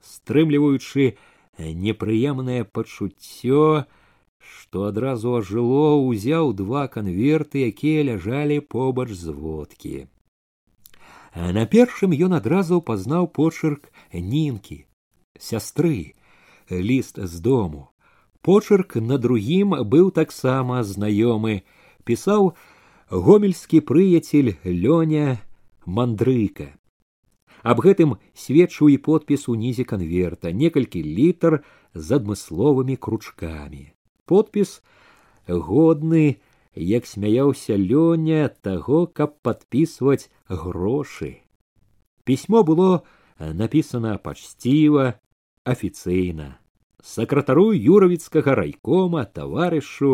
стрымліваючы 0.00 1.16
непрыемнае 1.58 2.64
пачуццё 2.64 3.84
што 4.44 4.88
адразу 4.88 5.36
ажыло 5.40 6.00
ўзяў 6.00 6.52
два 6.56 6.88
канверты 6.96 7.64
якія 7.68 8.08
ляжалі 8.10 8.58
побач 8.74 9.08
з 9.12 9.36
водкі 9.44 9.96
на 11.34 11.64
першым 11.76 12.12
ён 12.26 12.36
адразу 12.40 12.80
пазнаў 12.90 13.30
почырк 13.38 13.88
нінкі 14.12 14.84
сястры 15.38 16.14
ліст 16.70 17.18
з 17.18 17.40
дому 17.40 17.88
почырк 18.42 18.96
на 18.96 19.18
другім 19.18 19.74
быў 19.88 20.10
таксама 20.10 20.84
знаёмы 20.84 21.62
пісаў 22.04 22.52
гомельскі 23.10 23.80
прыяцель 23.90 24.54
лёня 24.64 25.40
мандрыка 25.86 26.72
аб 27.64 27.80
гэтым 27.84 28.16
сведчыў 28.36 28.92
і 28.94 28.98
подпіс 29.08 29.48
унізе 29.48 29.84
канверта 29.88 30.52
некалькі 30.52 31.00
літар 31.04 31.60
з 31.94 32.20
адмысловымі 32.20 32.96
кручкамі 33.00 33.84
подпіс 34.28 34.80
годны 35.48 36.26
як 36.74 37.06
смяяўся 37.06 37.80
лёня 37.80 38.52
таго 38.60 39.06
каб 39.06 39.40
падпісваць 39.40 40.28
грошы 40.48 41.40
пісьмо 42.24 42.64
было 42.64 43.04
напісана 43.38 44.16
пачсціва 44.18 45.14
афіцыйна 45.68 46.58
сакратару 47.04 47.66
юравіцкага 47.72 48.54
райкома 48.60 49.24
таварышу 49.38 50.12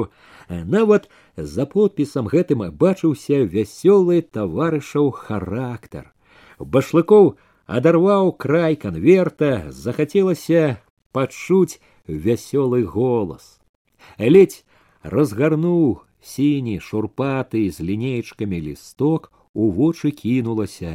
нават 0.48 1.08
за 1.36 1.66
подпісам 1.74 2.30
гэтым 2.32 2.64
бачыўся 2.82 3.38
вясёлы 3.54 4.22
таварышаў 4.38 5.10
характар 5.14 6.10
башлыкоў 6.58 7.32
адарваў 7.78 8.32
край 8.44 8.76
канверта 8.84 9.52
захацелася 9.70 10.82
пачуць 11.14 11.78
вясёлы 12.26 12.82
голас 12.96 13.46
ледзь 14.18 14.64
разгарнуў 15.02 16.02
сіні 16.34 16.78
шурпаты 16.90 17.64
з 17.70 17.86
лінейчкамі 17.90 18.60
лісток 18.66 19.32
у 19.54 19.70
вочы 19.78 20.10
кінулася 20.10 20.94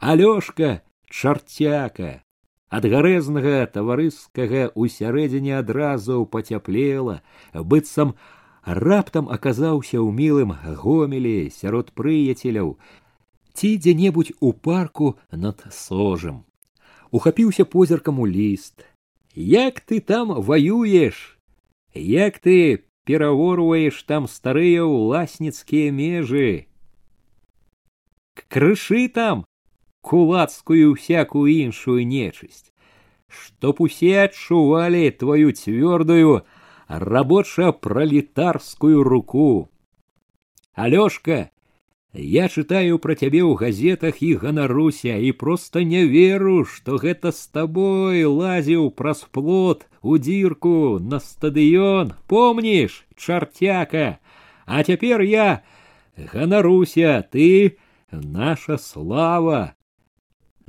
алёшка 0.00 0.80
чарцяка 1.08 2.24
ад 2.69 2.85
гарэзнага 2.93 3.65
таварыскага 3.75 4.69
ўсярэдзіне 4.75 5.55
адразу 5.59 6.25
пацяплела 6.25 7.21
быццам 7.53 8.13
раптам 8.63 9.31
аказаўся 9.37 9.97
ў 9.97 10.09
мілым 10.13 10.53
гомелі 10.83 11.49
сярод 11.61 11.95
прыяцеляў 11.97 12.75
ці 13.57 13.73
дзе-небудзь 13.77 14.37
у 14.39 14.53
парку 14.53 15.17
над 15.31 15.65
сожам 15.73 16.45
ухапіўся 17.11 17.65
позіркам 17.65 18.19
у 18.19 18.27
ліст. 18.27 18.85
Як 19.33 19.81
ты 19.81 19.99
там 19.99 20.41
ваюеш? 20.41 21.39
Як 21.93 22.39
ты 22.39 22.85
пераворваеш 23.05 24.03
там 24.03 24.27
старыя 24.27 24.85
ўласніцкія 24.85 25.91
межы? 25.91 26.67
Крышы 28.49 29.09
там 29.09 29.45
кулацкую 30.00 30.94
всякую 30.94 31.52
іншую 31.52 32.06
нечысць 32.06 32.72
чтоб 33.28 33.80
усе 33.80 34.24
адчувалі 34.24 35.10
твою 35.10 35.52
цвёрдую 35.52 36.42
рабоча-пролетарскую 36.88 39.02
руку 39.02 39.68
алёшка 40.74 41.50
я 42.14 42.48
чытаю 42.48 43.02
пра 43.02 43.18
цябе 43.18 43.42
ў 43.42 43.58
газетах 43.58 44.22
і 44.22 44.38
ганаруся 44.38 45.18
і 45.18 45.32
проста 45.32 45.82
не 45.82 46.06
веру 46.06 46.64
што 46.64 46.98
гэта 47.02 47.34
з 47.34 47.50
табой 47.50 48.24
лазіў 48.24 48.90
праз 48.94 49.26
плот 49.34 49.86
у 50.02 50.18
дзірку 50.18 51.02
на 51.02 51.18
стадыён 51.18 52.14
помніш 52.30 53.02
чарцяка 53.16 54.18
а 54.66 54.84
цяпер 54.84 55.26
я 55.26 55.64
ганаруся 56.16 57.26
ты 57.30 57.78
наша 58.12 58.78
слава 58.78 59.74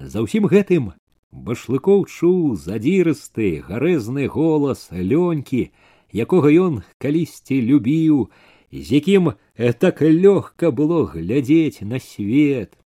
за 0.00 0.24
ўсім 0.24 0.48
гэтым 0.48 0.92
башлыкоў 1.30 2.06
чуў 2.08 2.56
задзірысты 2.56 3.60
гарэзны 3.68 4.26
голас 4.26 4.88
лёнькі 4.90 5.68
якога 6.12 6.48
ён 6.50 6.80
калісьці 6.98 7.60
любіў 7.60 8.30
з 8.72 8.86
якім 8.96 9.32
так 9.78 10.02
лёгка 10.02 10.70
было 10.70 11.04
глядзець 11.06 11.82
на 11.82 11.98
свет. 11.98 12.78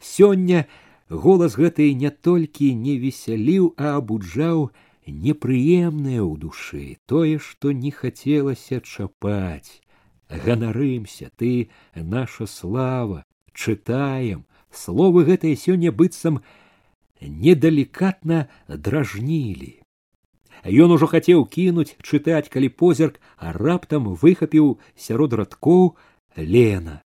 Сёння 0.00 0.66
голас 1.08 1.56
гэты 1.58 1.92
не 1.94 2.10
толькі 2.10 2.74
не 2.74 2.96
весяліў, 2.96 3.74
а 3.76 3.98
абуджаў 3.98 4.70
непрыемнае 5.06 6.22
ў 6.22 6.38
душы, 6.38 6.96
тое, 7.06 7.38
што 7.38 7.72
не 7.72 7.90
хацелася 7.90 8.80
чапаць. 8.80 9.82
Ганарымся, 10.30 11.30
ты 11.36 11.70
наша 11.94 12.46
слава, 12.46 13.26
чытаем, 13.52 14.46
словы 14.72 15.24
гэтыя 15.24 15.56
сёння 15.56 15.92
быццам 15.92 16.40
недалікатна 17.20 18.48
дражнілі. 18.68 19.80
Ён 20.64 20.92
ужо 20.92 21.06
хацеў 21.08 21.44
кінуць 21.48 21.96
чытаць, 22.04 22.48
калі 22.52 22.68
позірк, 22.68 23.20
а 23.36 23.52
раптам 23.52 24.12
выхапіў 24.14 24.78
сярод 24.96 25.32
радкоў 25.32 25.96
лена. 26.36 27.00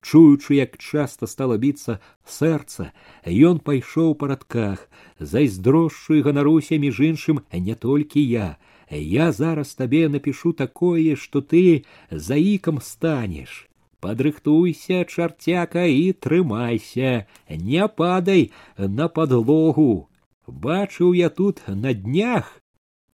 Чуючы, 0.00 0.56
як 0.56 0.76
часта 0.78 1.26
стала 1.26 1.56
біцца 1.60 2.00
сэрца, 2.24 2.92
ён 3.24 3.60
пайшоў 3.60 4.14
па 4.16 4.32
радках, 4.32 4.88
зайздрошчу 5.20 6.20
і 6.20 6.24
ганаруся 6.24 6.80
між 6.80 7.00
іншым 7.00 7.44
не 7.52 7.74
толькі 7.74 8.24
я. 8.24 8.56
Я 8.90 9.32
зараз 9.32 9.74
табе 9.74 10.08
напишу 10.08 10.52
такое, 10.52 11.16
што 11.16 11.40
ты 11.40 11.84
заікам 12.10 12.80
станеш. 12.80 13.69
Падрыхтуйся, 14.05 15.03
чарцяка 15.05 15.85
і 15.89 16.13
трымайся, 16.13 17.25
не 17.49 17.87
падай 17.87 18.51
на 18.77 19.07
падлогу, 19.09 20.09
бачыў 20.47 21.13
я 21.13 21.29
тут 21.29 21.61
на 21.67 21.93
днях 21.93 22.61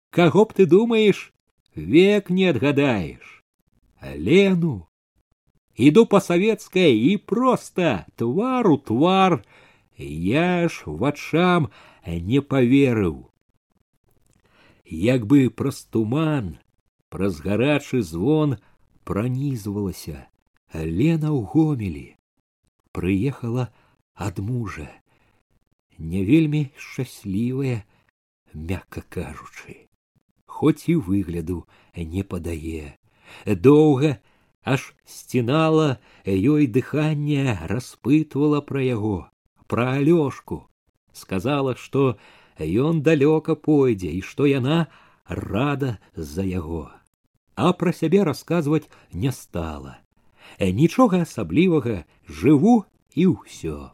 каго 0.09 0.45
б 0.45 0.53
ты 0.53 0.65
думаешь 0.65 1.33
век 1.75 2.29
не 2.29 2.45
отгадаешь 2.45 3.43
лену 4.01 4.87
иду 5.75 6.05
по 6.05 6.19
савецкай 6.19 6.93
і 6.93 7.17
просто 7.17 8.05
твару 8.15 8.77
твар 8.77 9.43
я 9.97 10.69
ж 10.69 10.83
вачам 10.85 11.71
не 12.05 12.41
поверыў 12.41 13.31
як 14.85 15.25
бы 15.25 15.49
праз 15.49 15.83
туман 15.85 16.57
праз 17.09 17.41
гарачы 17.41 18.01
звон 18.01 18.57
пранізвалася 19.03 20.29
лена 20.73 21.31
ў 21.31 21.41
гомелі 21.53 22.07
прыехала 22.91 23.71
ад 24.15 24.39
мужа 24.39 24.87
не 25.97 26.23
вельмі 26.25 26.71
шчаслівая, 26.75 27.83
мякка 28.53 29.03
кажучы, 29.09 29.87
хоць 30.45 30.87
і 30.89 30.95
выгляду 30.95 31.65
не 31.95 32.23
падае. 32.23 32.97
Доўга 33.45 34.19
аж 34.63 34.93
сцінала 35.05 35.99
ёй 36.25 36.67
дыханне 36.67 37.59
распытвала 37.71 38.61
пра 38.61 38.81
яго, 38.83 39.29
пра 39.67 39.99
алёшку, 39.99 40.67
сказала, 41.13 41.75
што 41.75 42.17
ён 42.59 43.01
далёка 43.01 43.55
пойдзе 43.55 44.11
і 44.11 44.21
што 44.21 44.45
яна 44.45 44.87
рада 45.27 45.97
за 46.15 46.43
яго, 46.43 46.91
а 47.55 47.73
пра 47.73 47.91
сябе 47.91 48.23
расказваць 48.23 48.87
не 49.11 49.31
стала. 49.31 49.98
Нічога 50.59 51.21
асаблівага 51.25 52.05
жыву 52.27 52.85
і 53.15 53.25
ўсё. 53.35 53.91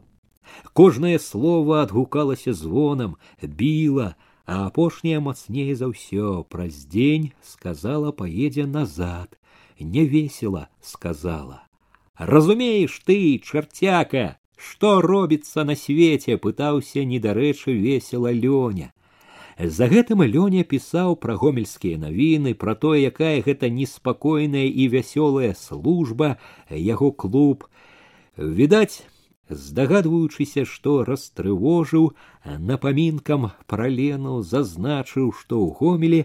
Кожнае 0.72 1.18
слово 1.18 1.82
адгукалася 1.82 2.52
звонам, 2.52 3.16
біла, 3.42 4.14
а 4.46 4.66
апошняе 4.66 5.20
мацней 5.20 5.74
за 5.74 5.88
ўсё 5.90 6.44
праз 6.48 6.84
дзень 6.86 7.32
сказала 7.42 8.12
поедзе 8.12 8.66
назад, 8.66 9.38
не 9.78 10.04
весела 10.04 10.68
сказала. 10.80 11.62
Разумееш 12.16 13.00
ты, 13.06 13.38
чарцяка, 13.38 14.38
што 14.56 15.00
робіцца 15.00 15.64
на 15.64 15.74
свеце, 15.74 16.36
пытаўся 16.38 17.04
недарэчы 17.04 17.72
весела 17.72 18.30
лёня. 18.30 18.92
За 19.57 19.87
гэтым 19.89 20.21
лёня 20.21 20.61
пісаў 20.61 21.15
пра 21.17 21.33
гомельскія 21.33 21.97
навіны, 21.97 22.53
пра 22.53 22.75
тое, 22.77 23.09
якая 23.09 23.41
гэта 23.41 23.69
неспакойная 23.73 24.69
і 24.69 24.85
вясёлая 24.93 25.57
служба, 25.57 26.37
яго 26.69 27.09
клуб. 27.11 27.65
Відаць, 28.37 29.01
здагадваючыся, 29.49 30.65
што 30.65 31.01
растрывожыў 31.09 32.13
напамінкам 32.45 33.49
пра 33.65 33.89
лену 33.89 34.43
зазначыў, 34.45 35.33
што 35.33 35.57
ў 35.57 35.73
гомелі 35.73 36.21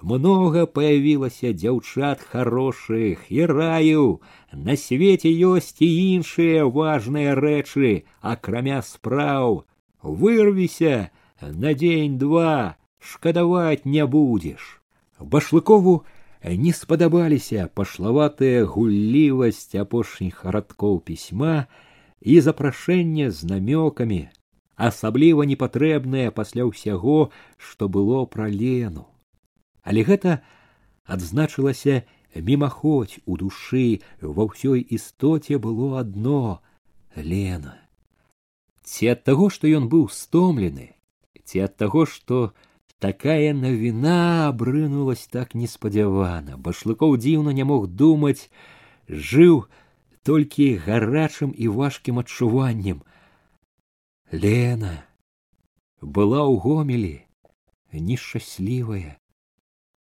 много 0.00 0.66
паявілася 0.70 1.50
дзяўчат 1.58 2.22
хорошых 2.22 3.26
і 3.26 3.46
раю 3.50 4.22
на 4.54 4.78
свеце 4.78 5.34
ёсць 5.34 5.82
і 5.82 5.90
іншыя 6.14 6.62
важныя 6.62 7.34
рэчы 7.34 8.06
акрамя 8.22 8.82
спраў 8.86 9.64
вырвіся 10.02 11.10
на 11.41 11.73
дзень 11.73 12.17
два 12.17 12.77
шкадаваць 12.99 13.85
не 13.85 14.05
будзеш 14.05 14.83
башлыкову 15.19 16.03
не 16.43 16.73
спадабаліся 16.75 17.69
пашлаватая 17.73 18.65
гуллівасць 18.67 19.75
апошніх 19.79 20.43
радкоў 20.43 20.99
пісьма 20.99 21.67
і 22.19 22.39
запрашэнне 22.39 23.31
з 23.31 23.47
намёкамі, 23.47 24.27
асабліва 24.75 25.47
непатрэбнае 25.47 26.31
пасля 26.31 26.67
ўсяго, 26.67 27.31
што 27.57 27.87
было 27.87 28.25
пра 28.25 28.47
лену. 28.51 29.07
Але 29.83 30.03
гэта 30.03 30.43
адзначылася 31.05 32.03
мімаходзь 32.35 33.23
у 33.25 33.39
душы 33.39 34.03
ва 34.19 34.47
ўсёй 34.47 34.83
істоце 34.83 35.59
было 35.59 36.03
адно 36.03 36.59
лена. 37.15 37.79
Ці 38.83 39.15
ад 39.15 39.23
таго, 39.23 39.47
што 39.47 39.67
ён 39.67 39.87
быў 39.87 40.09
стомлены, 40.11 40.91
ці 41.47 41.65
ад 41.67 41.77
таго, 41.77 42.05
што 42.05 42.53
такая 43.03 43.53
навіна 43.53 44.47
абрынулась 44.49 45.27
так 45.27 45.53
неспадзявана, 45.53 46.57
башлыкоў 46.57 47.17
дзіўна 47.19 47.51
не 47.51 47.65
мог 47.67 47.87
думаць, 47.87 48.49
жыў 49.09 49.65
толькі 50.23 50.79
гарачым 50.85 51.51
і 51.51 51.67
важкім 51.67 52.23
адчуваннем. 52.23 53.03
Лена 54.31 55.03
была 55.99 56.47
ў 56.47 56.57
гомелі 56.63 57.15
нешчаслівая, 57.93 59.19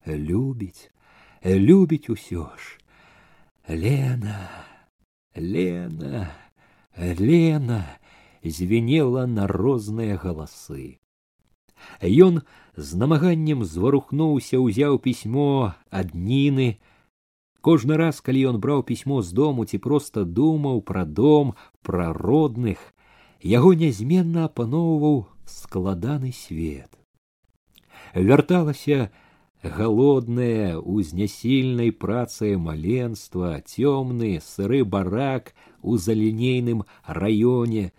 любіць, 0.06 0.90
любіць 1.44 2.08
усё 2.08 2.50
ж. 2.56 2.80
Лена, 3.68 4.48
Лена, 5.36 6.32
Лена 6.96 7.84
звенела 8.42 9.26
на 9.26 9.46
розныя 9.46 10.16
галасы. 10.16 10.98
Ён 12.02 12.42
з 12.76 12.94
намаганнем 12.94 13.64
зварухнуўся, 13.64 14.58
узяў 14.58 14.98
пісьмо 14.98 15.74
ад 15.90 16.14
ніны, 16.14 16.78
Кожны 17.60 17.96
раз, 17.98 18.20
калі 18.22 18.42
ён 18.54 18.56
браў 18.62 18.82
пісьмо 18.86 19.20
з 19.22 19.34
дому 19.34 19.64
ці 19.66 19.78
проста 19.82 20.22
думаў 20.24 20.80
пра 20.80 21.02
дом, 21.04 21.54
пра 21.82 22.12
родных, 22.14 22.78
яго 23.42 23.74
нязменна 23.74 24.46
апаноўваў 24.46 25.26
складаны 25.44 26.30
свет. 26.32 26.88
Вярталася 28.14 29.10
галоднае 29.62 30.78
у 30.78 31.02
знясільнай 31.02 31.90
працай 31.90 32.56
маленства, 32.56 33.58
цёмны 33.60 34.38
сыры 34.38 34.84
барак 34.84 35.52
у 35.82 35.98
залінейным 35.98 36.86
раёне, 37.04 37.90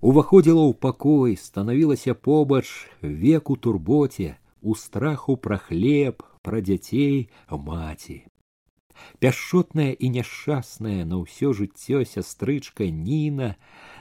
уваходзіла 0.00 0.64
ў 0.68 0.74
пакой, 0.74 1.36
станавілася 1.36 2.14
побач 2.14 2.66
веку 3.02 3.56
турботе, 3.56 4.36
у 4.62 4.74
страху 4.74 5.36
пра 5.36 5.58
хлеб, 5.58 6.22
пра 6.42 6.60
дзяцей 6.60 7.30
маці. 7.50 8.24
Пяшчотная 9.20 9.92
і 9.92 10.08
няшчасная 10.16 11.04
на 11.04 11.20
ўсё 11.22 11.52
жыццё 11.52 12.04
сястрычка 12.08 12.88
Ніна, 12.88 13.56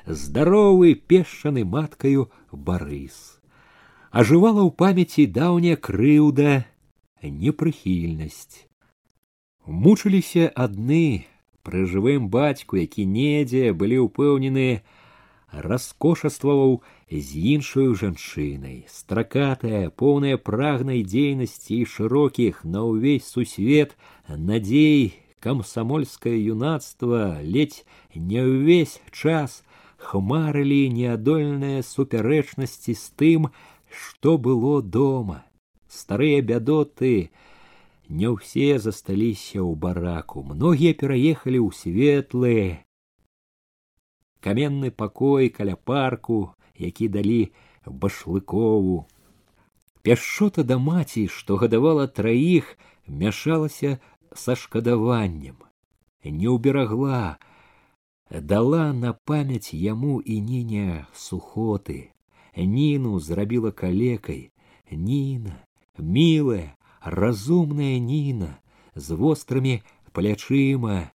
здаровы 0.07 0.95
пешчаны 0.95 1.65
маткаю 1.65 2.31
барыс. 2.51 3.41
Ажывала 4.11 4.63
ў 4.63 4.71
памяці 4.71 5.27
даўняя 5.27 5.75
крыўда, 5.75 6.63
непрыхільнасць. 7.21 8.65
Мучыліся 9.65 10.47
адны 10.53 11.25
пры 11.65 11.85
жывым 11.89 12.29
бацьку, 12.29 12.77
які 12.77 13.05
недзе 13.09 13.73
былі 13.73 14.05
ўпэўнены, 14.05 14.85
раскошастваваў 15.52 16.82
з 17.10 17.28
іншаю 17.54 17.94
жанчынай, 17.94 18.86
стракатая, 18.88 19.90
поўная 19.90 20.36
прагнай 20.38 21.02
дзейнасці 21.02 21.82
і 21.82 21.88
шырокіх 21.94 22.62
на 22.64 22.84
ўвесь 22.86 23.26
сусвет 23.26 23.96
надзей 24.28 25.18
камсамольскае 25.40 26.38
юнацтва 26.54 27.42
ледзь 27.42 27.82
не 28.14 28.46
ўвесь 28.46 29.00
час 29.10 29.62
хмарылі 29.98 30.88
неадольныя 30.94 31.82
супярэчнасці 31.82 32.94
з 32.94 33.06
тым, 33.20 33.50
што 33.90 34.38
было 34.38 34.80
дома 34.82 35.44
старыя 35.90 36.42
бядоты 36.42 37.30
не 38.08 38.30
ўсе 38.30 38.78
засталіся 38.78 39.58
ў 39.58 39.74
бараку 39.74 40.46
многія 40.46 40.94
пераехалі 40.94 41.58
ў 41.66 41.70
светлы 41.74 42.56
каменны 44.44 44.90
пакой 44.90 45.48
каля 45.48 45.76
парку 45.76 46.38
які 46.86 47.08
далі 47.16 47.52
башлыкову 47.86 49.06
пяшчота 50.02 50.64
да 50.64 50.78
маці 50.90 51.26
што 51.38 51.60
гадавала 51.62 52.06
траіх 52.20 52.74
мяшалася 53.22 53.96
са 54.44 54.56
шкадаваннем 54.56 55.56
не 56.24 56.48
ўберагла 56.56 57.38
дала 58.52 58.84
на 58.92 59.12
памяць 59.30 59.74
яму 59.74 60.20
і 60.20 60.40
ніня 60.52 61.06
сухоты 61.24 61.98
ніну 62.76 63.18
зрабіла 63.30 63.72
калекай 63.82 64.46
ніна 64.90 65.58
милая, 66.00 66.76
разумная 67.02 67.98
Ніна 67.98 68.58
з 68.94 69.14
вострымі 69.14 69.82
плячыма, 70.12 71.12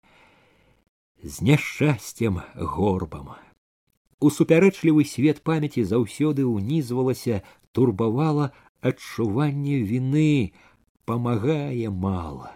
з 1.24 1.40
няшчасцем 1.40 2.40
горбам. 2.54 3.32
У 4.20 4.30
супярэчлівы 4.30 5.04
свет 5.08 5.40
памяці 5.42 5.84
заўсёды 5.88 6.44
ўнізвалася, 6.44 7.40
турбавала 7.72 8.52
адчуванне 8.80 9.80
віны, 9.88 10.52
памагае 11.04 11.88
мала. 11.90 12.52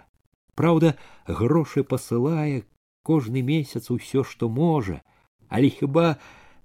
Праўда, 0.55 0.95
грошы 1.27 1.85
пасылае 1.85 2.65
кожны 3.03 3.43
месяц 3.43 3.91
усё, 3.91 4.25
што 4.25 4.49
можа, 4.49 5.01
але 5.49 5.73
хіба 5.73 6.17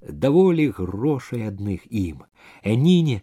даволі 0.02 0.68
грошай 0.76 1.48
адных 1.48 1.88
ім. 1.88 2.24
Ніне 2.66 3.22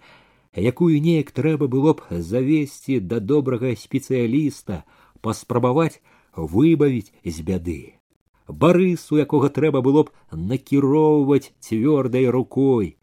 якую 0.56 1.00
неяк 1.00 1.30
трэба 1.36 1.68
было 1.68 1.94
б 1.94 2.20
завесці 2.32 3.00
да 3.00 3.20
добрага 3.20 3.76
спецыяліста, 3.76 4.84
паспрабаваць 5.20 6.00
выбавіць 6.34 7.12
з 7.24 7.40
бяды. 7.44 8.00
Барысу, 8.47 9.17
якога 9.17 9.49
трэба 9.49 9.81
было 9.81 10.05
б 10.05 10.13
накіроўваць 10.31 11.53
цвёрдай 11.59 12.29
рукой. 12.29 12.97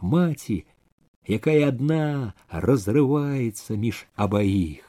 Маці, 0.00 0.64
якая 1.28 1.68
адна 1.68 2.34
разрываецца 2.48 3.76
між 3.76 4.06
абаіх. 4.16 4.88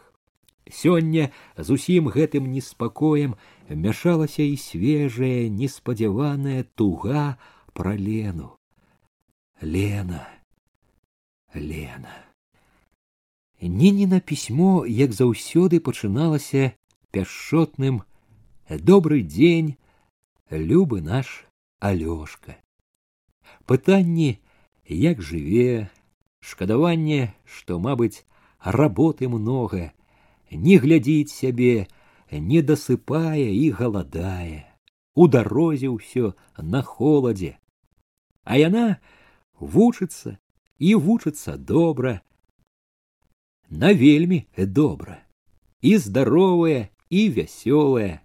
Сёння 0.72 1.30
з 1.58 1.76
усім 1.76 2.08
гэтым 2.08 2.48
неспакоем 2.48 3.36
мяшалася 3.70 4.44
і 4.44 4.56
свежая, 4.56 5.50
неспадзяваная 5.50 6.64
туга 6.76 7.38
пра 7.74 7.96
лену. 8.00 8.56
Лена. 9.62 10.28
Лена. 11.54 12.16
Нініна 13.62 14.20
пісьмо, 14.20 14.86
як 14.88 15.12
заўсёды 15.12 15.80
пачыналася 15.80 16.72
пяшчотным 17.12 18.02
добрый 18.69 19.23
дзень, 19.23 19.77
любы 20.51 21.01
наш 21.01 21.47
алёшка. 21.81 22.57
Пытанні, 23.67 24.41
як 24.89 25.23
жыве, 25.23 25.91
шкадаванне, 26.41 27.35
што, 27.45 27.79
мабыць, 27.79 28.25
работы 28.61 29.29
много, 29.29 29.93
не 30.51 30.79
глядзіць 30.79 31.33
сябе, 31.33 31.89
не 32.31 32.63
дасыпае 32.63 33.53
і 33.55 33.71
галадае. 33.71 34.67
У 35.15 35.27
дарозе 35.29 35.89
ўсё 35.89 36.35
на 36.57 36.83
холадзе. 36.83 37.59
А 38.45 38.57
яна 38.57 39.01
вучыцца, 39.59 40.39
і 40.79 40.95
вучыцца 40.95 41.57
добра 41.57 42.21
на 43.69 43.93
вельмі 43.93 44.47
добра 44.57 45.19
і 45.83 45.99
здаровая 45.99 46.89
і 47.11 47.29
вясёлая 47.35 48.22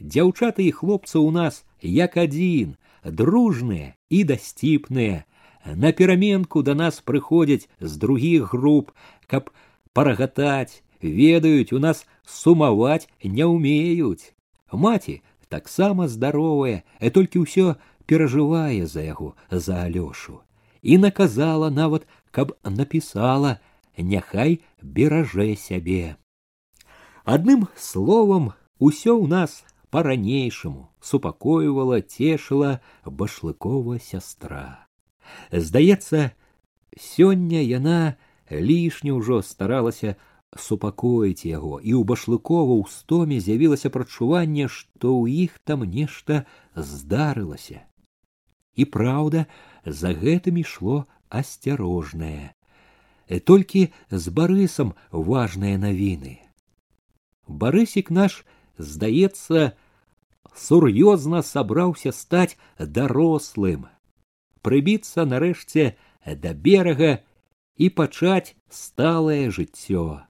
дзяўчаты 0.00 0.66
і 0.68 0.74
хлопцы 0.80 1.16
ў 1.18 1.30
нас 1.34 1.64
як 1.82 2.16
адзін 2.16 2.76
дружныя 3.04 3.94
і 4.10 4.24
дасціпныя 4.30 5.24
на 5.84 5.92
пераменку 5.92 6.62
да 6.62 6.74
нас 6.74 7.00
прыходзяць 7.00 7.68
з 7.80 7.92
другіх 8.04 8.54
груп 8.54 8.92
каб 9.26 9.52
парагатаць 9.92 10.82
ведаюць 11.02 11.72
у 11.72 11.82
нас 11.84 12.06
сумаваць 12.24 13.08
не 13.22 13.44
ўмеюць 13.44 14.34
маці 14.72 15.20
таксама 15.48 16.08
здаровая 16.08 16.82
толькі 17.20 17.46
ўсё 17.46 17.78
перажывае 18.08 18.84
за 18.86 19.04
яго 19.04 19.34
за 19.50 19.84
алёшу 19.84 20.42
і 20.82 20.98
наказала 20.98 21.70
нават, 21.70 22.06
каб 22.30 22.54
напісала, 22.64 23.58
няхай 23.96 24.60
беражэ 24.82 25.56
сябе. 25.56 26.16
Адным 27.24 27.68
словам, 27.76 28.54
усё 28.78 29.18
ў 29.18 29.26
нас 29.26 29.64
по-ранейшаму 29.92 30.90
супакойвала, 31.00 32.00
цешыла 32.00 32.80
башлыкова 33.04 33.98
сястра. 33.98 34.88
Здаецца, 35.52 36.32
сёння 36.96 37.62
яна 37.62 38.16
лішне 38.50 39.12
ўжо 39.12 39.42
старалася 39.42 40.16
супакоіць 40.56 41.44
яго, 41.44 41.76
і 41.80 41.92
ў 41.92 42.02
башлыкова 42.04 42.72
ў 42.80 42.84
стоме 42.88 43.40
з'явілася 43.40 43.92
прачуванне, 43.92 44.68
што 44.68 45.12
ў 45.12 45.48
іх 45.48 45.60
там 45.64 45.84
нешта 45.84 46.44
здарылася. 46.74 47.84
І 48.76 48.84
праўда, 48.88 49.46
за 49.84 50.14
гэтым 50.14 50.60
ішло 50.62 51.04
асцярожнае. 51.28 52.54
Э, 53.28 53.40
толькі 53.40 53.92
з 54.10 54.24
барысам 54.32 54.94
важныя 55.12 55.76
навіны. 55.76 56.40
Барысік 57.48 58.10
наш, 58.10 58.44
здаецца, 58.78 59.76
сур'ёзна 60.55 61.41
сабраўся 61.41 62.11
стаць 62.11 62.57
дарослым, 62.79 63.87
прыбіцца 64.61 65.25
нарэшце 65.25 65.93
да 66.25 66.53
берага 66.53 67.19
і 67.77 67.89
пачаць 67.89 68.55
сталае 68.69 69.49
жыццё. 69.49 70.23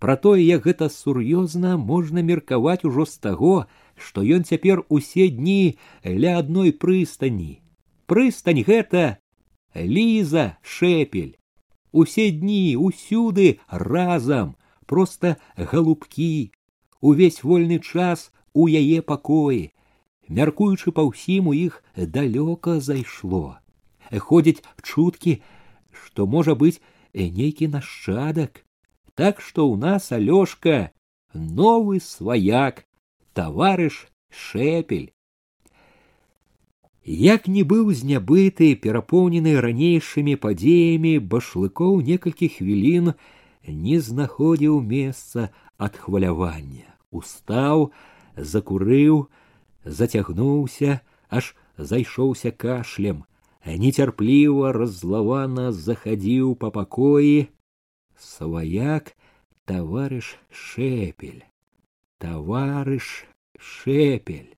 Пра 0.00 0.16
тое, 0.16 0.40
як 0.40 0.64
гэта 0.64 0.88
сур'ёзна 0.88 1.76
можна 1.76 2.22
меркаваць 2.24 2.84
ужо 2.88 3.04
з 3.04 3.18
таго, 3.18 3.56
што 3.96 4.22
ён 4.24 4.44
цяпер 4.44 4.84
усе 4.88 5.28
дні 5.28 5.76
ля 6.04 6.38
адной 6.40 6.72
прыстані 6.72 7.60
прыстань 8.10 8.64
гэта 8.66 9.22
ліза 9.74 10.58
шэпель. 10.66 11.38
Усе 11.94 12.30
дні 12.34 12.74
усюды 12.74 13.60
разам 13.70 14.56
просто 14.90 15.36
галубкі. 15.54 16.50
Увесь 17.00 17.44
вольны 17.44 17.78
час 17.78 18.32
у 18.53 18.67
яе 18.81 19.01
пакоі 19.11 19.61
мяркуючы 20.39 20.91
па 20.97 21.05
ўсім 21.09 21.51
у 21.51 21.55
іх 21.57 21.81
далёка 22.17 22.79
зайшло 22.89 23.45
ходзяць 24.27 24.63
чуткі 24.81 25.39
што 26.03 26.27
можа 26.35 26.55
быць 26.65 26.77
нейкі 27.13 27.71
нашчадак 27.77 28.63
так 29.15 29.41
што 29.41 29.67
ў 29.71 29.79
нас 29.87 30.11
алёшка 30.19 30.77
новы 31.33 31.99
сваяк 31.99 32.85
таварыш 33.33 34.05
шэпель 34.29 35.11
Як 37.05 37.47
не 37.47 37.61
быў 37.61 37.93
знябыты, 37.93 38.73
перапоўнены 38.81 39.51
ранейшымі 39.61 40.33
падзеямі 40.41 41.19
башлыкоў 41.33 42.01
некалькі 42.01 42.49
хвілін 42.49 43.13
не 43.67 43.99
знаходзіў 44.01 44.81
месца 44.81 45.53
ад 45.77 46.01
хвалявання. 46.01 46.89
Устаў, 47.11 47.91
закурыў, 48.39 49.27
зацягнуўся, 49.85 51.01
аж 51.29 51.55
зайшоўся 51.77 52.51
кашлем, 52.51 53.23
нецярпліва 53.65 54.71
раззлавана 54.77 55.71
захадзіў 55.71 56.55
па 56.55 56.71
пакоі. 56.71 57.47
Сваяк 58.15 59.15
таварыш 59.65 60.35
шепель, 60.49 61.43
таварыш 62.19 63.25
шепель, 63.59 64.55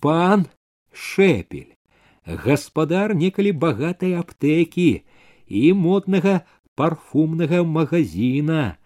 пан 0.00 0.46
шепель, 0.92 1.76
гаспадар 2.24 3.14
некалі 3.14 3.52
багатай 3.52 4.16
аптэкі 4.18 5.04
і 5.46 5.72
моднага 5.72 6.42
парфумнага 6.74 7.62
магазина, 7.64 8.78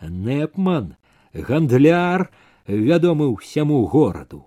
Непман, 0.00 0.96
гандляр, 1.32 2.30
вядомы 2.69 3.27
ўсяму 3.33 3.85
гораду. 3.89 4.45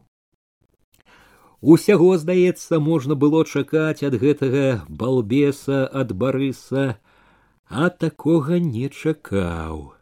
Усяго, 1.61 2.19
здаецца, 2.19 2.79
можна 2.79 3.15
было 3.15 3.45
чакаць 3.45 4.03
ад 4.03 4.15
гэтага 4.19 4.83
балбеса 4.89 5.87
ад 5.87 6.15
барыса, 6.15 6.99
а 7.67 7.91
такога 7.91 8.59
не 8.59 8.89
чакаў. 8.91 9.95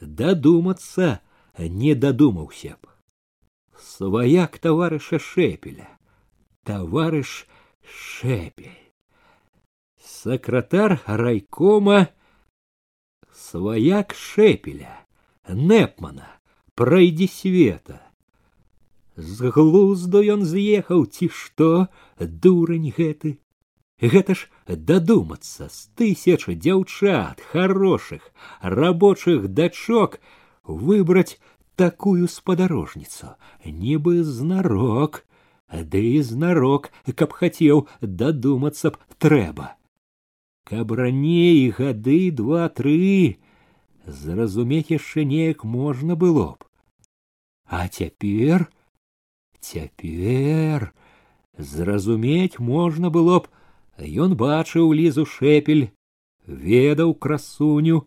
Дадумацца 0.00 1.20
не 1.58 1.94
дадумаўся 1.94 2.76
б. 2.80 2.92
Сваяк 3.78 4.58
таварыша 4.58 5.18
шэпеля, 5.18 5.88
таварыш 6.64 7.46
шэпель. 7.82 8.92
Сакратар 10.02 11.00
райкома 11.06 12.08
сваяк 13.32 14.14
шэпеля, 14.14 15.06
Непмана, 15.48 16.37
пройди 16.78 17.26
света. 17.26 17.98
З 19.16 19.50
глузду 19.50 20.20
ён 20.22 20.44
з'ехаў 20.46 21.10
ці 21.10 21.26
што, 21.34 21.70
дурань 22.22 22.86
гэты. 22.94 23.42
Гэта 23.98 24.36
ж 24.38 24.46
дадумацца 24.90 25.66
з 25.66 25.90
тысяч 25.98 26.46
дзяўчат, 26.46 27.42
хорошых, 27.50 28.30
рабочых 28.62 29.48
дачок 29.50 30.22
выбраць 30.62 31.42
такую 31.74 32.30
спадарожніцу, 32.30 33.34
нібы 33.66 34.22
знарок, 34.22 35.26
ды 35.74 36.04
і 36.14 36.22
знарок, 36.22 36.92
каб 37.10 37.34
хацеў 37.34 37.88
дадумацца 38.22 38.94
б 38.94 39.02
трэба. 39.18 39.74
Каб 40.62 40.94
раней 40.94 41.74
гады 41.74 42.30
два-тры, 42.30 43.42
зразумець 44.06 44.94
яшчэ 44.94 45.26
неяк 45.26 45.66
можна 45.66 46.14
было 46.14 46.54
б. 46.54 46.67
А 47.75 47.87
цяпер 47.87 48.69
цяпер 49.59 50.93
зразумець 51.57 52.59
можна 52.59 53.09
было 53.09 53.39
б 53.41 53.49
ён 54.25 54.35
бачыў 54.41 54.91
лізу 54.99 55.25
шэпель 55.31 55.87
ведаў 56.65 57.13
красуню 57.25 58.01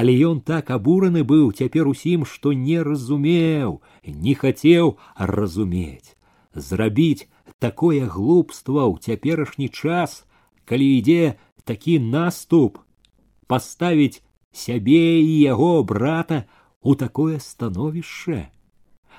але 0.00 0.14
ён 0.30 0.40
так 0.50 0.72
абураны 0.76 1.22
быў 1.32 1.52
цяпер 1.52 1.90
усім 1.92 2.24
што 2.32 2.54
не 2.64 2.82
разумеў 2.88 3.76
не 4.26 4.34
хацеў 4.42 4.90
разумець 5.32 6.16
зрабіць 6.70 7.28
такое 7.66 8.00
глупства 8.16 8.88
ў 8.90 8.98
цяперашні 9.06 9.68
час 9.68 10.16
калі 10.64 10.88
ідзе 10.98 11.36
такі 11.70 12.00
наступ 12.16 12.82
паставіць 13.46 14.22
сябе 14.64 15.04
і 15.20 15.38
яго 15.44 15.70
брата 15.94 16.42
у 16.82 16.98
такое 17.04 17.38
становішча 17.38 18.40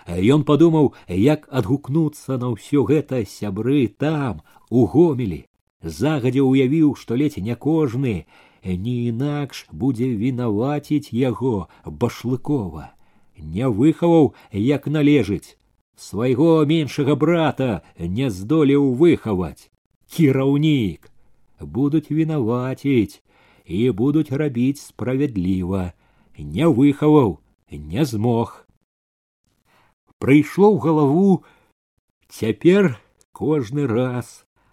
Ён 0.09 0.45
падумаў, 0.45 0.95
як 1.09 1.47
адгукнуцца 1.51 2.39
на 2.39 2.55
ўсё 2.55 2.85
гэта 2.85 3.25
сябры 3.25 3.89
там, 3.89 4.43
у 4.71 4.87
гомелі. 4.87 5.45
Загадзя 5.83 6.45
ўявіў, 6.45 6.95
што 6.95 7.17
ледзь 7.17 7.41
не 7.41 7.57
кожны, 7.57 8.27
не 8.65 8.95
інакш 9.09 9.67
будзе 9.73 10.09
вінаваціць 10.13 11.13
яго 11.13 11.69
башлыкова. 11.85 12.93
Не 13.37 13.69
выхаваў, 13.69 14.35
як 14.53 14.87
належыць. 14.87 15.57
Свайго 15.97 16.65
меншага 16.65 17.17
брата 17.17 17.83
не 17.99 18.31
здолеў 18.31 18.93
выхаваць. 18.95 19.71
Кіраўнік 20.09 21.11
будуць 21.61 22.11
вінаваціць 22.11 23.21
і 23.65 23.91
будуць 23.91 24.33
рабіць 24.33 24.81
справядліва. 24.81 25.93
Не 26.39 26.69
выхаваў, 26.69 27.41
не 27.71 28.05
змог 28.05 28.67
прыйшло 30.26 30.74
ў 30.74 30.82
галаву 30.82 31.46
цяпер 32.34 32.98
кожны 33.40 33.86
раз 33.86 34.30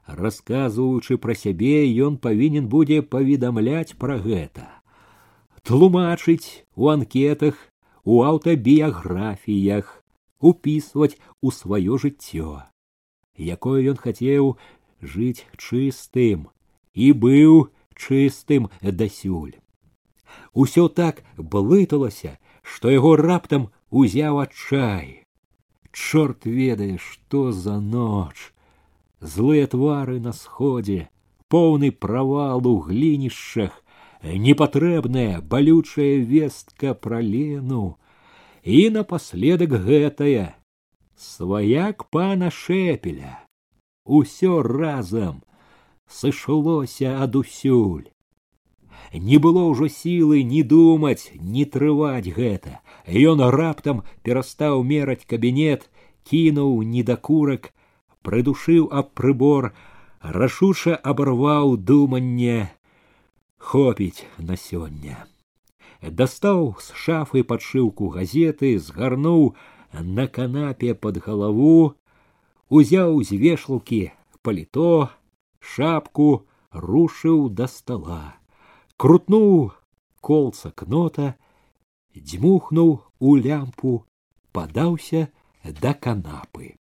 расказваючы 0.06 1.18
пра 1.24 1.34
сябе 1.40 1.74
ён 2.06 2.16
павінен 2.26 2.70
будзе 2.72 3.02
паведамляць 3.14 3.92
пра 4.04 4.16
гэта 4.26 4.64
тлумачыць 5.68 6.64
у 6.74 6.88
анкетах 6.94 7.60
у 8.04 8.22
аўтабіяграфіях 8.30 9.92
упісваць 10.52 11.20
у 11.42 11.52
сваё 11.58 12.00
жыццё 12.04 12.64
якое 13.56 13.78
ён 13.92 14.00
хацеў 14.04 14.52
жыць 15.14 15.44
чыстым 15.58 16.48
і 16.94 17.12
быў 17.26 17.58
чыстым 17.92 18.72
дасюль 19.02 19.58
усё 20.64 20.88
так 21.02 21.20
блыталася 21.36 22.38
што 22.62 22.94
яго 22.94 23.18
раптам 23.20 23.68
узяў 23.90 24.40
адчай 24.46 25.22
Чорт 25.96 26.46
ведае, 26.46 26.98
што 26.98 27.52
за 27.52 27.78
ноч. 27.80 28.52
Злыя 29.20 29.66
твары 29.66 30.18
на 30.20 30.32
сходзе, 30.32 31.08
поўны 31.48 31.92
правал 31.92 32.66
у 32.66 32.78
глінішчах, 32.80 33.82
непатрэбная 34.22 35.40
балючая 35.40 36.22
вестка 36.22 36.94
пра 36.94 37.20
лену 37.20 37.98
і 38.62 38.90
напаследак 38.94 39.74
гэтая 39.86 40.54
сваяк 41.18 42.06
пана 42.10 42.50
шэпеля 42.50 43.42
усё 44.06 44.62
разам 44.62 45.42
сышлося 46.06 47.18
адусюль 47.22 48.06
не 49.12 49.38
было 49.38 49.64
ўжо 49.70 49.88
сілы 49.92 50.42
ні 50.42 50.62
думаць 50.72 51.30
не 51.56 51.64
трываць 51.64 52.32
гэта 52.38 52.80
ён 53.22 53.44
раптам 53.56 54.02
перастаў 54.22 54.82
мераць 54.92 55.24
кабінет 55.32 55.88
кінуў 56.30 56.82
недакурак 56.94 57.72
прыдушыў 58.22 58.88
аб 59.00 59.12
прыбор 59.18 59.72
рашуча 60.22 60.94
абарваў 61.12 61.76
думанне 61.76 62.70
хопіць 63.58 64.24
на 64.38 64.56
сёння 64.56 65.26
дастаў 66.22 66.74
з 66.82 66.98
шафы 67.04 67.42
падшыўку 67.54 68.08
газеты 68.16 68.78
згарнуў 68.78 69.54
на 70.18 70.26
канапе 70.26 70.94
под 70.94 71.18
галаву 71.26 71.94
узяў 72.68 73.22
з 73.28 73.38
вешалкі 73.44 74.02
паліто 74.42 75.10
шапку 75.74 76.30
рушыў 76.72 77.48
да 77.60 77.68
стола 77.68 78.35
крутнуў 78.96 79.72
колца 80.20 80.70
кнота, 80.76 81.34
дзьмухнуў 82.14 82.90
у 83.20 83.36
лямпу, 83.36 84.04
падаўся 84.52 85.28
да 85.82 85.94
канапы. 85.94 86.76